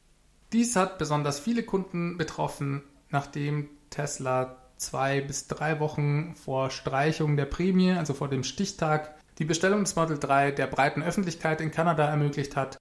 Dies 0.52 0.76
hat 0.76 0.98
besonders 0.98 1.38
viele 1.38 1.62
Kunden 1.62 2.18
betroffen, 2.18 2.82
nachdem 3.08 3.70
Tesla 3.88 4.58
zwei 4.76 5.22
bis 5.22 5.48
drei 5.48 5.80
Wochen 5.80 6.34
vor 6.36 6.68
Streichung 6.68 7.38
der 7.38 7.46
Prämie, 7.46 7.92
also 7.92 8.12
vor 8.12 8.28
dem 8.28 8.44
Stichtag, 8.44 9.14
die 9.38 9.44
Bestellung 9.44 9.84
des 9.84 9.96
Model 9.96 10.18
3 10.18 10.52
der 10.52 10.66
breiten 10.66 11.02
Öffentlichkeit 11.02 11.60
in 11.60 11.70
Kanada 11.70 12.06
ermöglicht 12.06 12.56
hat 12.56 12.78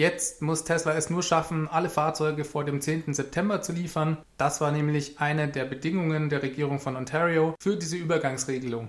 Jetzt 0.00 0.40
muss 0.40 0.64
Tesla 0.64 0.94
es 0.94 1.10
nur 1.10 1.22
schaffen, 1.22 1.68
alle 1.68 1.90
Fahrzeuge 1.90 2.44
vor 2.44 2.64
dem 2.64 2.80
10. 2.80 3.12
September 3.12 3.60
zu 3.60 3.72
liefern. 3.72 4.18
Das 4.38 4.60
war 4.60 4.72
nämlich 4.72 5.20
eine 5.20 5.48
der 5.48 5.64
Bedingungen 5.64 6.30
der 6.30 6.42
Regierung 6.42 6.78
von 6.78 6.96
Ontario 6.96 7.54
für 7.60 7.76
diese 7.76 7.96
Übergangsregelung. 7.96 8.88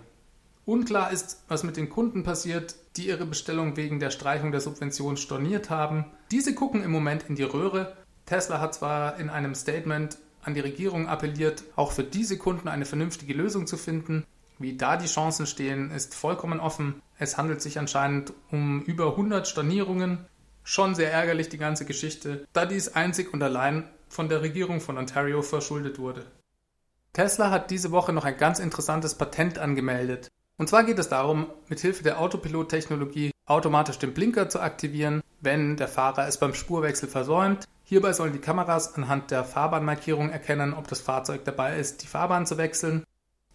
Unklar 0.64 1.12
ist, 1.12 1.44
was 1.48 1.64
mit 1.64 1.76
den 1.76 1.90
Kunden 1.90 2.24
passiert, 2.24 2.76
die 2.96 3.08
ihre 3.08 3.26
Bestellung 3.26 3.76
wegen 3.76 4.00
der 4.00 4.12
Streichung 4.12 4.52
der 4.52 4.62
Subvention 4.62 5.18
storniert 5.18 5.70
haben. 5.70 6.06
Diese 6.30 6.54
gucken 6.54 6.84
im 6.84 6.92
Moment 6.92 7.26
in 7.28 7.36
die 7.36 7.44
Röhre. 7.44 7.98
Tesla 8.26 8.62
hat 8.62 8.76
zwar 8.76 9.20
in 9.20 9.30
einem 9.30 9.56
Statement 9.56 10.18
an 10.44 10.54
die 10.54 10.60
Regierung 10.60 11.08
appelliert, 11.10 11.64
auch 11.76 11.92
für 11.92 12.04
diese 12.04 12.38
Kunden 12.38 12.68
eine 12.68 12.86
vernünftige 12.86 13.34
Lösung 13.34 13.68
zu 13.68 13.76
finden. 13.76 14.24
Wie 14.62 14.78
da 14.78 14.98
die 14.98 15.08
Chancen 15.08 15.48
stehen, 15.48 15.92
ist 15.92 16.16
vollkommen 16.16 16.60
offen. 16.60 17.02
Es 17.18 17.38
handelt 17.38 17.62
sich 17.62 17.80
anscheinend 17.80 18.34
um 18.52 18.82
über 18.84 19.08
100 19.12 19.48
Stornierungen 19.48 20.26
Schon 20.64 20.96
sehr 20.96 21.12
ärgerlich 21.12 21.50
die 21.50 21.58
ganze 21.58 21.86
Geschichte, 21.86 22.48
da 22.54 22.66
dies 22.66 22.90
einzig 22.90 23.34
und 23.34 23.42
allein 23.42 23.90
von 24.10 24.30
der 24.30 24.42
Regierung 24.42 24.80
von 24.80 24.98
Ontario 24.98 25.42
verschuldet 25.42 25.98
wurde. 25.98 26.26
Tesla 27.14 27.50
hat 27.50 27.72
diese 27.72 27.92
Woche 27.92 28.14
noch 28.14 28.26
ein 28.26 28.38
ganz 28.38 28.60
interessantes 28.60 29.16
Patent 29.16 29.58
angemeldet. 29.58 30.30
Und 30.58 30.70
zwar 30.70 30.84
geht 30.84 31.00
es 31.00 31.10
darum, 31.10 31.48
mithilfe 31.68 32.04
der 32.04 32.20
Autopilot-Technologie 32.20 33.32
automatisch 33.48 33.98
den 33.98 34.14
Blinker 34.14 34.50
zu 34.50 34.60
aktivieren, 34.62 35.22
wenn 35.42 35.76
der 35.76 35.88
Fahrer 35.88 36.28
es 36.28 36.38
beim 36.38 36.54
Spurwechsel 36.54 37.10
versäumt. 37.10 37.66
Hierbei 37.84 38.14
sollen 38.14 38.32
die 38.32 38.40
Kameras 38.40 38.96
anhand 38.96 39.32
der 39.32 39.44
Fahrbahnmarkierung 39.44 40.30
erkennen, 40.30 40.74
ob 40.74 40.88
das 40.88 41.02
Fahrzeug 41.02 41.44
dabei 41.44 41.78
ist, 41.80 42.04
die 42.04 42.08
Fahrbahn 42.08 42.46
zu 42.46 42.58
wechseln. 42.58 43.04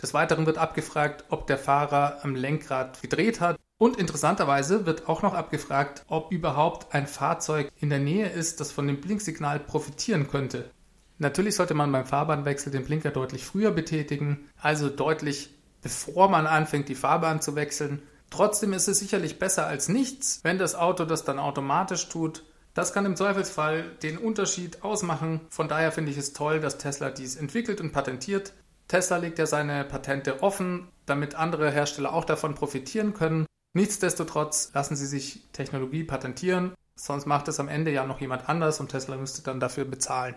Des 0.03 0.13
Weiteren 0.15 0.47
wird 0.47 0.59
abgefragt, 0.59 1.25
ob 1.31 1.47
der 1.47 1.59
Fahrer 1.59 2.19
am 2.23 2.35
Lenkrad 2.35 3.01
gedreht 3.01 3.41
hat 3.41 3.59
und 3.79 3.97
interessanterweise 3.97 4.87
wird 4.87 5.09
auch 5.09 5.23
noch 5.23 5.35
abgefragt, 5.35 6.05
ob 6.09 6.33
überhaupt 6.33 6.95
ein 6.95 7.07
Fahrzeug 7.07 7.71
in 7.79 7.91
der 7.91 7.99
Nähe 7.99 8.29
ist, 8.29 8.61
das 8.61 8.73
von 8.73 8.87
dem 8.87 9.01
Blinksignal 9.01 9.61
profitieren 9.61 10.29
könnte. 10.29 10.71
Natürlich 11.19 11.55
sollte 11.55 11.75
man 11.75 11.93
beim 11.93 12.07
Fahrbahnwechsel 12.07 12.71
den 12.73 12.85
Blinker 12.85 13.11
deutlich 13.11 13.45
früher 13.45 13.71
betätigen, 13.71 14.51
also 14.61 14.91
deutlich 14.91 15.55
bevor 15.81 16.29
man 16.29 16.47
anfängt, 16.47 16.89
die 16.89 16.95
Fahrbahn 16.95 17.41
zu 17.41 17.55
wechseln. 17.55 18.03
Trotzdem 18.29 18.73
ist 18.73 18.89
es 18.89 18.99
sicherlich 18.99 19.39
besser 19.39 19.67
als 19.67 19.89
nichts, 19.89 20.41
wenn 20.43 20.59
das 20.59 20.75
Auto 20.75 21.05
das 21.05 21.25
dann 21.25 21.39
automatisch 21.39 22.09
tut. 22.09 22.45
Das 22.75 22.93
kann 22.93 23.07
im 23.07 23.17
Zweifelsfall 23.17 23.85
den 24.03 24.19
Unterschied 24.19 24.83
ausmachen. 24.83 25.41
Von 25.49 25.69
daher 25.69 25.93
finde 25.93 26.11
ich 26.11 26.19
es 26.19 26.33
toll, 26.33 26.61
dass 26.61 26.77
Tesla 26.77 27.11
dies 27.11 27.37
entwickelt 27.37 27.81
und 27.81 27.93
patentiert. 27.93 28.53
Tesla 28.89 29.17
legt 29.17 29.39
ja 29.39 29.47
seine 29.47 29.85
Patente 29.85 30.43
offen, 30.43 30.89
damit 31.07 31.35
andere 31.35 31.71
Hersteller 31.71 32.13
auch 32.13 32.25
davon 32.25 32.55
profitieren 32.55 33.15
können. 33.15 33.47
Nichtsdestotrotz 33.75 34.71
lassen 34.75 34.97
sie 34.97 35.07
sich 35.07 35.43
Technologie 35.53 36.05
patentieren, 36.05 36.75
sonst 36.95 37.27
macht 37.27 37.49
es 37.49 37.61
am 37.61 37.69
Ende 37.69 37.91
ja 37.91 38.07
noch 38.07 38.21
jemand 38.21 38.49
anders 38.49 38.81
und 38.81 38.91
Tesla 38.91 39.17
müsste 39.17 39.43
dann 39.43 39.61
dafür 39.61 39.85
bezahlen. 39.85 40.35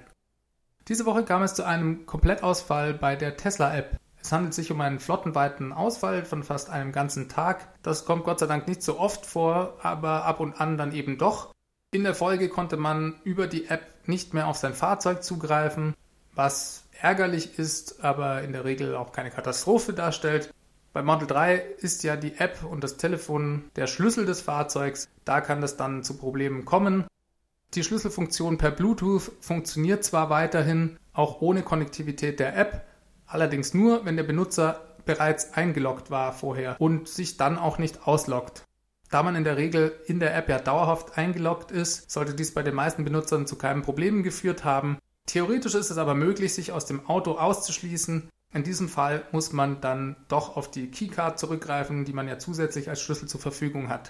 Diese 0.87 1.05
Woche 1.05 1.23
kam 1.23 1.43
es 1.43 1.53
zu 1.53 1.63
einem 1.63 2.05
Komplettausfall 2.05 2.95
bei 2.95 3.15
der 3.15 3.37
Tesla-App. 3.37 3.97
Es 4.21 4.31
handelt 4.31 4.53
sich 4.53 4.71
um 4.71 4.81
einen 4.81 4.99
flottenweiten 4.99 5.71
Ausfall 5.71 6.25
von 6.25 6.43
fast 6.43 6.69
einem 6.69 6.91
ganzen 6.91 7.29
Tag. 7.29 7.69
Das 7.83 8.05
kommt 8.05 8.25
Gott 8.25 8.39
sei 8.39 8.47
Dank 8.47 8.67
nicht 8.67 8.83
so 8.83 8.99
oft 8.99 9.25
vor, 9.25 9.77
aber 9.81 10.25
ab 10.25 10.39
und 10.39 10.59
an 10.59 10.77
dann 10.77 10.91
eben 10.91 11.17
doch. 11.17 11.53
In 11.91 12.03
der 12.03 12.15
Folge 12.15 12.49
konnte 12.49 12.75
man 12.75 13.15
über 13.23 13.47
die 13.47 13.67
App 13.67 13.85
nicht 14.05 14.33
mehr 14.33 14.47
auf 14.47 14.57
sein 14.57 14.73
Fahrzeug 14.73 15.23
zugreifen, 15.23 15.93
was 16.35 16.83
ärgerlich 17.01 17.57
ist, 17.57 18.03
aber 18.03 18.41
in 18.41 18.53
der 18.53 18.65
Regel 18.65 18.95
auch 18.95 19.11
keine 19.11 19.31
Katastrophe 19.31 19.93
darstellt. 19.93 20.53
Bei 20.91 21.03
Model 21.03 21.27
3 21.27 21.55
ist 21.77 22.03
ja 22.03 22.15
die 22.15 22.37
App 22.37 22.63
und 22.63 22.83
das 22.83 22.97
Telefon 22.97 23.69
der 23.75 23.87
Schlüssel 23.87 24.25
des 24.25 24.41
Fahrzeugs. 24.41 25.07
Da 25.23 25.39
kann 25.41 25.61
es 25.61 25.77
dann 25.77 26.03
zu 26.03 26.17
Problemen 26.17 26.65
kommen. 26.65 27.05
Die 27.75 27.83
Schlüsselfunktion 27.83 28.57
per 28.57 28.71
Bluetooth 28.71 29.31
funktioniert 29.41 30.03
zwar 30.03 30.31
weiterhin, 30.31 30.97
auch 31.13 31.41
ohne 31.41 31.61
Konnektivität 31.61 32.39
der 32.39 32.57
App, 32.57 32.87
allerdings 33.27 33.75
nur, 33.75 34.05
wenn 34.05 34.17
der 34.17 34.23
Benutzer 34.23 34.81
bereits 35.05 35.53
eingeloggt 35.53 36.09
war 36.09 36.33
vorher 36.33 36.79
und 36.79 37.07
sich 37.07 37.37
dann 37.37 37.59
auch 37.59 37.77
nicht 37.77 38.07
ausloggt. 38.07 38.63
Da 39.11 39.23
man 39.23 39.35
in 39.35 39.43
der 39.43 39.57
Regel 39.57 39.91
in 40.05 40.19
der 40.19 40.35
App 40.35 40.49
ja 40.49 40.59
dauerhaft 40.59 41.17
eingeloggt 41.17 41.71
ist, 41.71 42.11
sollte 42.11 42.35
dies 42.35 42.53
bei 42.53 42.63
den 42.63 42.75
meisten 42.75 43.03
Benutzern 43.03 43.47
zu 43.47 43.55
keinen 43.55 43.81
Problemen 43.81 44.23
geführt 44.23 44.63
haben. 44.63 44.97
Theoretisch 45.29 45.75
ist 45.75 45.91
es 45.91 45.99
aber 45.99 46.15
möglich, 46.15 46.55
sich 46.55 46.71
aus 46.71 46.87
dem 46.87 47.07
Auto 47.07 47.33
auszuschließen, 47.33 48.27
in 48.51 48.63
diesem 48.63 48.89
Fall 48.89 49.27
muss 49.31 49.53
man 49.53 49.79
dann 49.79 50.15
doch 50.27 50.57
auf 50.57 50.71
die 50.71 50.89
Keycard 50.89 51.37
zurückgreifen, 51.37 52.03
die 52.03 52.13
man 52.13 52.27
ja 52.27 52.39
zusätzlich 52.39 52.89
als 52.89 52.99
Schlüssel 52.99 53.29
zur 53.29 53.39
Verfügung 53.39 53.89
hat. 53.89 54.09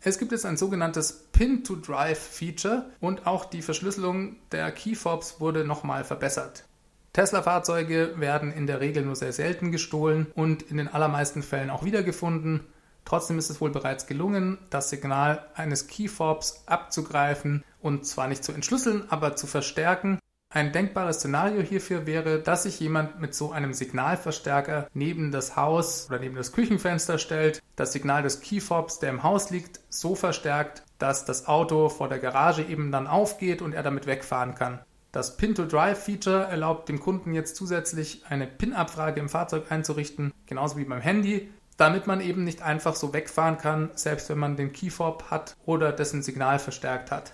Es 0.00 0.20
gibt 0.20 0.30
jetzt 0.30 0.46
ein 0.46 0.56
sogenanntes 0.56 1.24
Pin-to-Drive-Feature 1.32 2.92
und 3.00 3.26
auch 3.26 3.44
die 3.44 3.62
Verschlüsselung 3.62 4.36
der 4.52 4.70
Keyfobs 4.70 5.40
wurde 5.40 5.64
nochmal 5.64 6.04
verbessert. 6.04 6.64
Tesla-Fahrzeuge 7.12 8.20
werden 8.20 8.52
in 8.52 8.68
der 8.68 8.78
Regel 8.80 9.04
nur 9.04 9.16
sehr 9.16 9.32
selten 9.32 9.72
gestohlen 9.72 10.28
und 10.36 10.62
in 10.62 10.76
den 10.76 10.86
allermeisten 10.86 11.42
Fällen 11.42 11.70
auch 11.70 11.82
wiedergefunden. 11.82 12.60
Trotzdem 13.04 13.40
ist 13.40 13.50
es 13.50 13.60
wohl 13.60 13.70
bereits 13.70 14.06
gelungen, 14.06 14.58
das 14.70 14.90
Signal 14.90 15.44
eines 15.56 15.88
Keyfobs 15.88 16.62
abzugreifen 16.66 17.64
und 17.82 18.06
zwar 18.06 18.28
nicht 18.28 18.44
zu 18.44 18.52
entschlüsseln, 18.52 19.10
aber 19.10 19.34
zu 19.34 19.48
verstärken. 19.48 20.20
Ein 20.54 20.70
denkbares 20.70 21.16
Szenario 21.16 21.62
hierfür 21.62 22.06
wäre, 22.06 22.38
dass 22.38 22.62
sich 22.62 22.78
jemand 22.78 23.20
mit 23.20 23.34
so 23.34 23.50
einem 23.50 23.74
Signalverstärker 23.74 24.86
neben 24.94 25.32
das 25.32 25.56
Haus 25.56 26.06
oder 26.08 26.20
neben 26.20 26.36
das 26.36 26.52
Küchenfenster 26.52 27.18
stellt, 27.18 27.60
das 27.74 27.92
Signal 27.92 28.22
des 28.22 28.40
Keyfobs, 28.40 29.00
der 29.00 29.10
im 29.10 29.24
Haus 29.24 29.50
liegt, 29.50 29.80
so 29.88 30.14
verstärkt, 30.14 30.84
dass 31.00 31.24
das 31.24 31.48
Auto 31.48 31.88
vor 31.88 32.08
der 32.08 32.20
Garage 32.20 32.62
eben 32.62 32.92
dann 32.92 33.08
aufgeht 33.08 33.62
und 33.62 33.72
er 33.72 33.82
damit 33.82 34.06
wegfahren 34.06 34.54
kann. 34.54 34.78
Das 35.10 35.36
Pin-to-Drive-Feature 35.36 36.44
erlaubt 36.44 36.88
dem 36.88 37.00
Kunden 37.00 37.34
jetzt 37.34 37.56
zusätzlich 37.56 38.22
eine 38.28 38.46
PIN-Abfrage 38.46 39.18
im 39.18 39.28
Fahrzeug 39.28 39.72
einzurichten, 39.72 40.32
genauso 40.46 40.76
wie 40.76 40.84
beim 40.84 41.00
Handy 41.00 41.50
damit 41.76 42.06
man 42.06 42.20
eben 42.20 42.44
nicht 42.44 42.62
einfach 42.62 42.94
so 42.94 43.12
wegfahren 43.12 43.58
kann, 43.58 43.90
selbst 43.94 44.28
wenn 44.28 44.38
man 44.38 44.56
den 44.56 44.72
Keyfob 44.72 45.24
hat 45.30 45.56
oder 45.66 45.92
dessen 45.92 46.22
Signal 46.22 46.60
verstärkt 46.60 47.10
hat. 47.10 47.32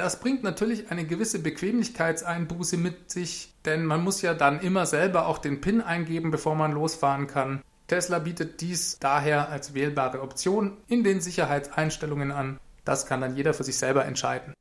Das 0.00 0.18
bringt 0.18 0.42
natürlich 0.42 0.90
eine 0.90 1.04
gewisse 1.04 1.40
Bequemlichkeitseinbuße 1.40 2.78
mit 2.78 3.10
sich, 3.10 3.52
denn 3.66 3.84
man 3.84 4.02
muss 4.02 4.22
ja 4.22 4.32
dann 4.32 4.58
immer 4.60 4.86
selber 4.86 5.26
auch 5.26 5.36
den 5.36 5.60
PIN 5.60 5.82
eingeben, 5.82 6.30
bevor 6.30 6.54
man 6.54 6.72
losfahren 6.72 7.26
kann. 7.26 7.62
Tesla 7.86 8.18
bietet 8.18 8.62
dies 8.62 8.96
daher 8.98 9.50
als 9.50 9.74
wählbare 9.74 10.22
Option 10.22 10.78
in 10.86 11.04
den 11.04 11.20
Sicherheitseinstellungen 11.20 12.32
an. 12.32 12.58
Das 12.86 13.04
kann 13.04 13.20
dann 13.20 13.36
jeder 13.36 13.52
für 13.52 13.62
sich 13.62 13.76
selber 13.76 14.06
entscheiden. 14.06 14.54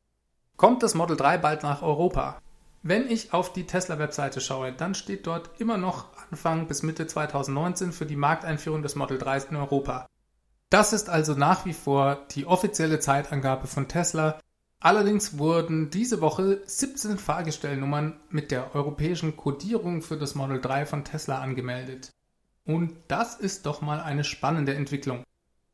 Kommt 0.58 0.84
das 0.84 0.94
Model 0.94 1.16
3 1.16 1.38
bald 1.38 1.64
nach 1.64 1.84
Europa? 1.84 2.42
Wenn 2.84 3.10
ich 3.10 3.32
auf 3.32 3.54
die 3.54 3.66
Tesla-Webseite 3.66 4.42
schaue, 4.42 4.74
dann 4.74 4.94
steht 4.94 5.26
dort 5.26 5.52
immer 5.58 5.78
noch 5.78 6.08
Anfang 6.30 6.68
bis 6.68 6.84
Mitte 6.84 7.08
2019 7.08 7.94
für 7.94 8.06
die 8.06 8.18
Markteinführung 8.18 8.82
des 8.84 8.96
Model 8.96 9.18
3 9.18 9.38
in 9.52 9.56
Europa. 9.56 10.06
Das 10.70 10.92
ist 10.92 11.10
also 11.10 11.34
nach 11.34 11.66
wie 11.66 11.72
vor 11.72 12.26
die 12.32 12.46
offizielle 12.46 13.00
Zeitangabe 13.00 13.68
von 13.68 13.88
Tesla. 13.88 14.38
Allerdings 14.82 15.38
wurden 15.38 15.90
diese 15.90 16.22
Woche 16.22 16.62
17 16.66 17.18
Fahrgestellnummern 17.18 18.18
mit 18.30 18.52
der 18.52 18.74
europäischen 18.76 19.36
Codierung 19.36 20.02
für 20.02 20.18
das 20.18 20.36
Model 20.36 20.62
3 20.62 20.86
von 20.86 21.04
Tesla 21.04 21.40
angemeldet. 21.40 22.12
Und 22.66 22.96
das 23.10 23.36
ist 23.36 23.66
doch 23.66 23.82
mal 23.82 24.00
eine 24.00 24.24
spannende 24.24 24.74
Entwicklung. 24.74 25.24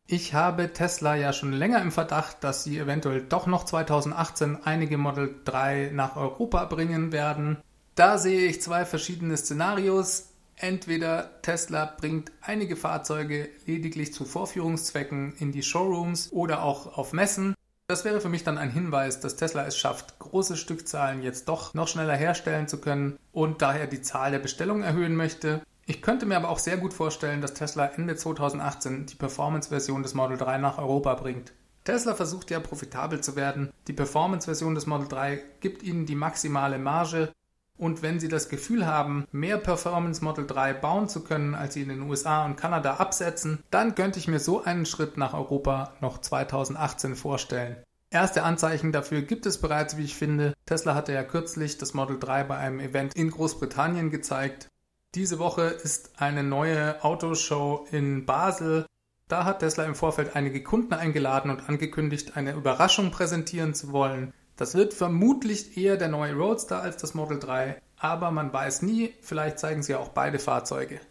Ich 0.08 0.34
habe 0.34 0.74
Tesla 0.74 1.15
ja 1.15 1.34
schon 1.34 1.52
länger 1.52 1.82
im 1.82 1.91
Verdacht, 1.91 2.44
dass 2.44 2.63
sie 2.63 2.80
eventuell 2.80 3.22
doch 3.22 3.46
noch 3.46 3.63
2018 3.63 4.63
einige 4.63 4.98
Model 4.98 5.36
3 5.46 5.91
nach 5.94 6.15
Europa 6.15 6.65
bringen 6.65 7.12
werden. 7.12 7.58
Da 7.94 8.18
sehe 8.18 8.48
ich 8.48 8.62
zwei 8.62 8.86
verschiedene 8.86 9.38
Szenarios. 9.38 10.30
Entweder 10.56 11.41
Tesla 11.41 11.86
bringt 11.86 12.32
einige 12.41 12.76
Fahrzeuge 12.76 13.50
lediglich 13.65 14.13
zu 14.13 14.26
Vorführungszwecken 14.26 15.34
in 15.38 15.52
die 15.52 15.63
Showrooms 15.63 16.32
oder 16.32 16.63
auch 16.63 16.98
auf 16.98 17.13
Messen. 17.13 17.56
Das 17.88 18.04
wäre 18.04 18.19
für 18.19 18.30
mich 18.30 18.43
dann 18.43 18.58
ein 18.58 18.71
Hinweis, 18.71 19.19
dass 19.19 19.36
Tesla 19.36 19.63
es 19.67 19.78
schafft, 19.78 20.17
große 20.17 20.58
Stückzahlen 20.58 21.21
jetzt 21.21 21.48
doch 21.48 21.76
noch 21.76 21.88
schneller 21.88 22.15
herstellen 22.15 22.67
zu 22.67 22.82
können 22.82 23.19
und 23.32 23.62
daher 23.62 23.86
die 23.86 24.02
Zahl 24.02 24.32
der 24.32 24.39
Bestellungen 24.39 24.82
erhöhen 24.82 25.15
möchte. 25.15 25.62
Ich 25.86 26.02
könnte 26.02 26.26
mir 26.26 26.38
aber 26.38 26.50
auch 26.50 26.58
sehr 26.58 26.78
gut 26.78 26.95
vorstellen, 26.95 27.41
dass 27.41 27.54
Tesla 27.54 27.86
Ende 27.86 28.15
2018 28.15 29.06
die 29.06 29.15
Performance-Version 29.15 30.02
des 30.02 30.15
Model 30.15 30.36
3 30.36 30.58
nach 30.58 30.80
Europa 30.80 31.13
bringt. 31.13 31.54
Tesla 31.84 32.15
versucht 32.15 32.50
ja 32.50 32.60
profitabel 32.60 33.21
zu 33.21 33.36
werden. 33.36 33.71
Die 33.88 33.93
Performance-Version 33.93 34.74
des 34.74 34.88
Model 34.88 35.08
3 35.08 35.43
gibt 35.60 35.84
ihnen 35.84 36.08
die 36.08 36.15
maximale 36.15 36.80
Marge. 36.80 37.32
Und 37.78 38.02
wenn 38.02 38.20
Sie 38.20 38.28
das 38.28 38.50
Gefühl 38.50 38.86
haben, 38.86 39.26
mehr 39.32 39.58
Performance 39.58 40.24
Model 40.24 40.48
3 40.48 40.74
bauen 40.74 41.10
zu 41.10 41.24
können, 41.24 41.56
als 41.56 41.74
Sie 41.74 41.82
in 41.82 41.90
den 41.90 42.02
USA 42.04 42.46
und 42.46 42.56
Kanada 42.56 42.96
absetzen, 42.96 43.64
dann 43.70 43.96
könnte 43.96 44.20
ich 44.20 44.28
mir 44.28 44.40
so 44.40 44.64
einen 44.64 44.86
Schritt 44.86 45.18
nach 45.18 45.34
Europa 45.34 45.94
noch 46.02 46.20
2018 46.20 47.16
vorstellen. 47.16 47.78
Erste 48.10 48.44
Anzeichen 48.44 48.92
dafür 48.92 49.24
gibt 49.24 49.46
es 49.46 49.60
bereits, 49.60 49.98
wie 49.98 50.04
ich 50.04 50.16
finde. 50.16 50.54
Tesla 50.66 50.96
hatte 50.96 51.12
ja 51.12 51.24
kürzlich 51.24 51.78
das 51.78 51.94
Model 51.94 52.18
3 52.18 52.46
bei 52.46 52.58
einem 52.58 52.80
Event 52.80 53.14
in 53.16 53.30
Großbritannien 53.30 54.10
gezeigt 54.10 54.70
diese 55.16 55.40
Woche 55.40 55.62
ist 55.62 56.12
eine 56.18 56.44
neue 56.44 57.02
Autoshow 57.02 57.88
in 57.90 58.26
Basel. 58.26 58.86
Da 59.30 59.46
hat 59.46 59.60
Tesla 59.60 59.86
im 59.86 59.96
Vorfeld 59.96 60.36
einige 60.36 60.62
Kunden 60.62 60.94
eingeladen 60.94 61.50
und 61.50 61.70
angekündigt, 61.70 62.36
eine 62.36 62.52
Überraschung 62.52 63.12
präsentieren 63.12 63.74
zu 63.74 63.94
wollen. 63.94 64.34
Das 64.58 64.74
wird 64.74 64.94
vermutlich 64.94 65.78
eher 65.78 65.98
der 65.98 66.08
neue 66.08 66.34
Roadster 66.34 66.82
als 66.82 66.98
das 66.98 67.13
Model 67.13 67.39
3, 67.39 67.82
aber 67.98 68.32
man 68.32 68.54
weiß 68.54 68.84
nie, 68.84 69.13
vielleicht 69.22 69.60
zeigen 69.60 69.84
sie 69.84 69.96
auch 69.96 70.10
beide 70.10 70.39
Fahrzeuge. 70.39 71.02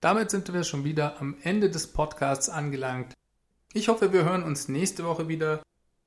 Damit 0.00 0.30
sind 0.30 0.50
wir 0.52 0.64
schon 0.64 0.84
wieder 0.84 1.20
am 1.20 1.36
Ende 1.42 1.68
des 1.68 1.88
Podcasts 1.88 2.48
angelangt. 2.48 3.12
Ich 3.74 3.88
hoffe, 3.88 4.14
wir 4.14 4.24
hören 4.24 4.42
uns 4.42 4.68
nächste 4.68 5.04
Woche 5.04 5.28
wieder. 5.28 5.62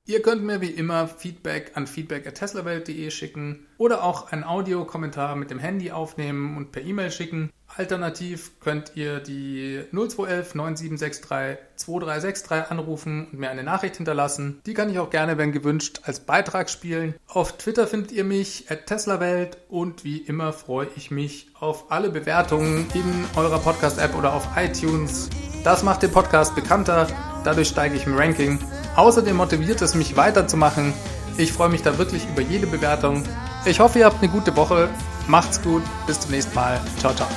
Ihr 0.05 0.21
könnt 0.23 0.43
mir 0.43 0.61
wie 0.61 0.71
immer 0.71 1.07
Feedback 1.07 1.73
an 1.75 1.85
feedback.teslawelt.de 1.85 3.11
schicken 3.11 3.67
oder 3.77 4.03
auch 4.03 4.31
einen 4.31 4.43
Audiokommentar 4.43 5.35
mit 5.35 5.51
dem 5.51 5.59
Handy 5.59 5.91
aufnehmen 5.91 6.57
und 6.57 6.71
per 6.71 6.81
E-Mail 6.81 7.11
schicken. 7.11 7.51
Alternativ 7.75 8.59
könnt 8.59 8.91
ihr 8.95 9.19
die 9.19 9.83
0211 9.91 10.55
9763 10.55 11.57
2363 11.75 12.71
anrufen 12.71 13.27
und 13.31 13.39
mir 13.39 13.49
eine 13.49 13.63
Nachricht 13.63 13.97
hinterlassen. 13.97 14.61
Die 14.65 14.73
kann 14.73 14.89
ich 14.89 14.99
auch 14.99 15.09
gerne, 15.09 15.37
wenn 15.37 15.51
gewünscht, 15.51 16.01
als 16.03 16.19
Beitrag 16.19 16.69
spielen. 16.69 17.15
Auf 17.27 17.57
Twitter 17.57 17.87
findet 17.87 18.11
ihr 18.11 18.23
mich 18.23 18.69
at 18.69 18.85
teslawelt 18.85 19.57
und 19.69 20.03
wie 20.03 20.17
immer 20.17 20.53
freue 20.53 20.87
ich 20.95 21.11
mich 21.11 21.47
auf 21.59 21.91
alle 21.91 22.09
Bewertungen 22.09 22.85
in 22.93 23.25
eurer 23.35 23.59
Podcast-App 23.59 24.15
oder 24.15 24.33
auf 24.33 24.47
iTunes. 24.55 25.29
Das 25.63 25.81
macht 25.81 26.03
den 26.03 26.11
Podcast 26.11 26.55
bekannter, 26.55 27.07
dadurch 27.43 27.69
steige 27.69 27.95
ich 27.95 28.05
im 28.05 28.15
Ranking. 28.15 28.59
Außerdem 28.95 29.35
motiviert 29.35 29.81
es 29.81 29.95
mich 29.95 30.15
weiterzumachen. 30.15 30.93
Ich 31.37 31.51
freue 31.51 31.69
mich 31.69 31.81
da 31.81 31.97
wirklich 31.97 32.27
über 32.29 32.41
jede 32.41 32.67
Bewertung. 32.67 33.23
Ich 33.65 33.79
hoffe, 33.79 33.99
ihr 33.99 34.05
habt 34.05 34.21
eine 34.21 34.31
gute 34.31 34.55
Woche. 34.55 34.89
Macht's 35.27 35.61
gut. 35.61 35.83
Bis 36.05 36.19
zum 36.19 36.31
nächsten 36.31 36.53
Mal. 36.53 36.79
Ciao, 36.99 37.13
ciao. 37.13 37.27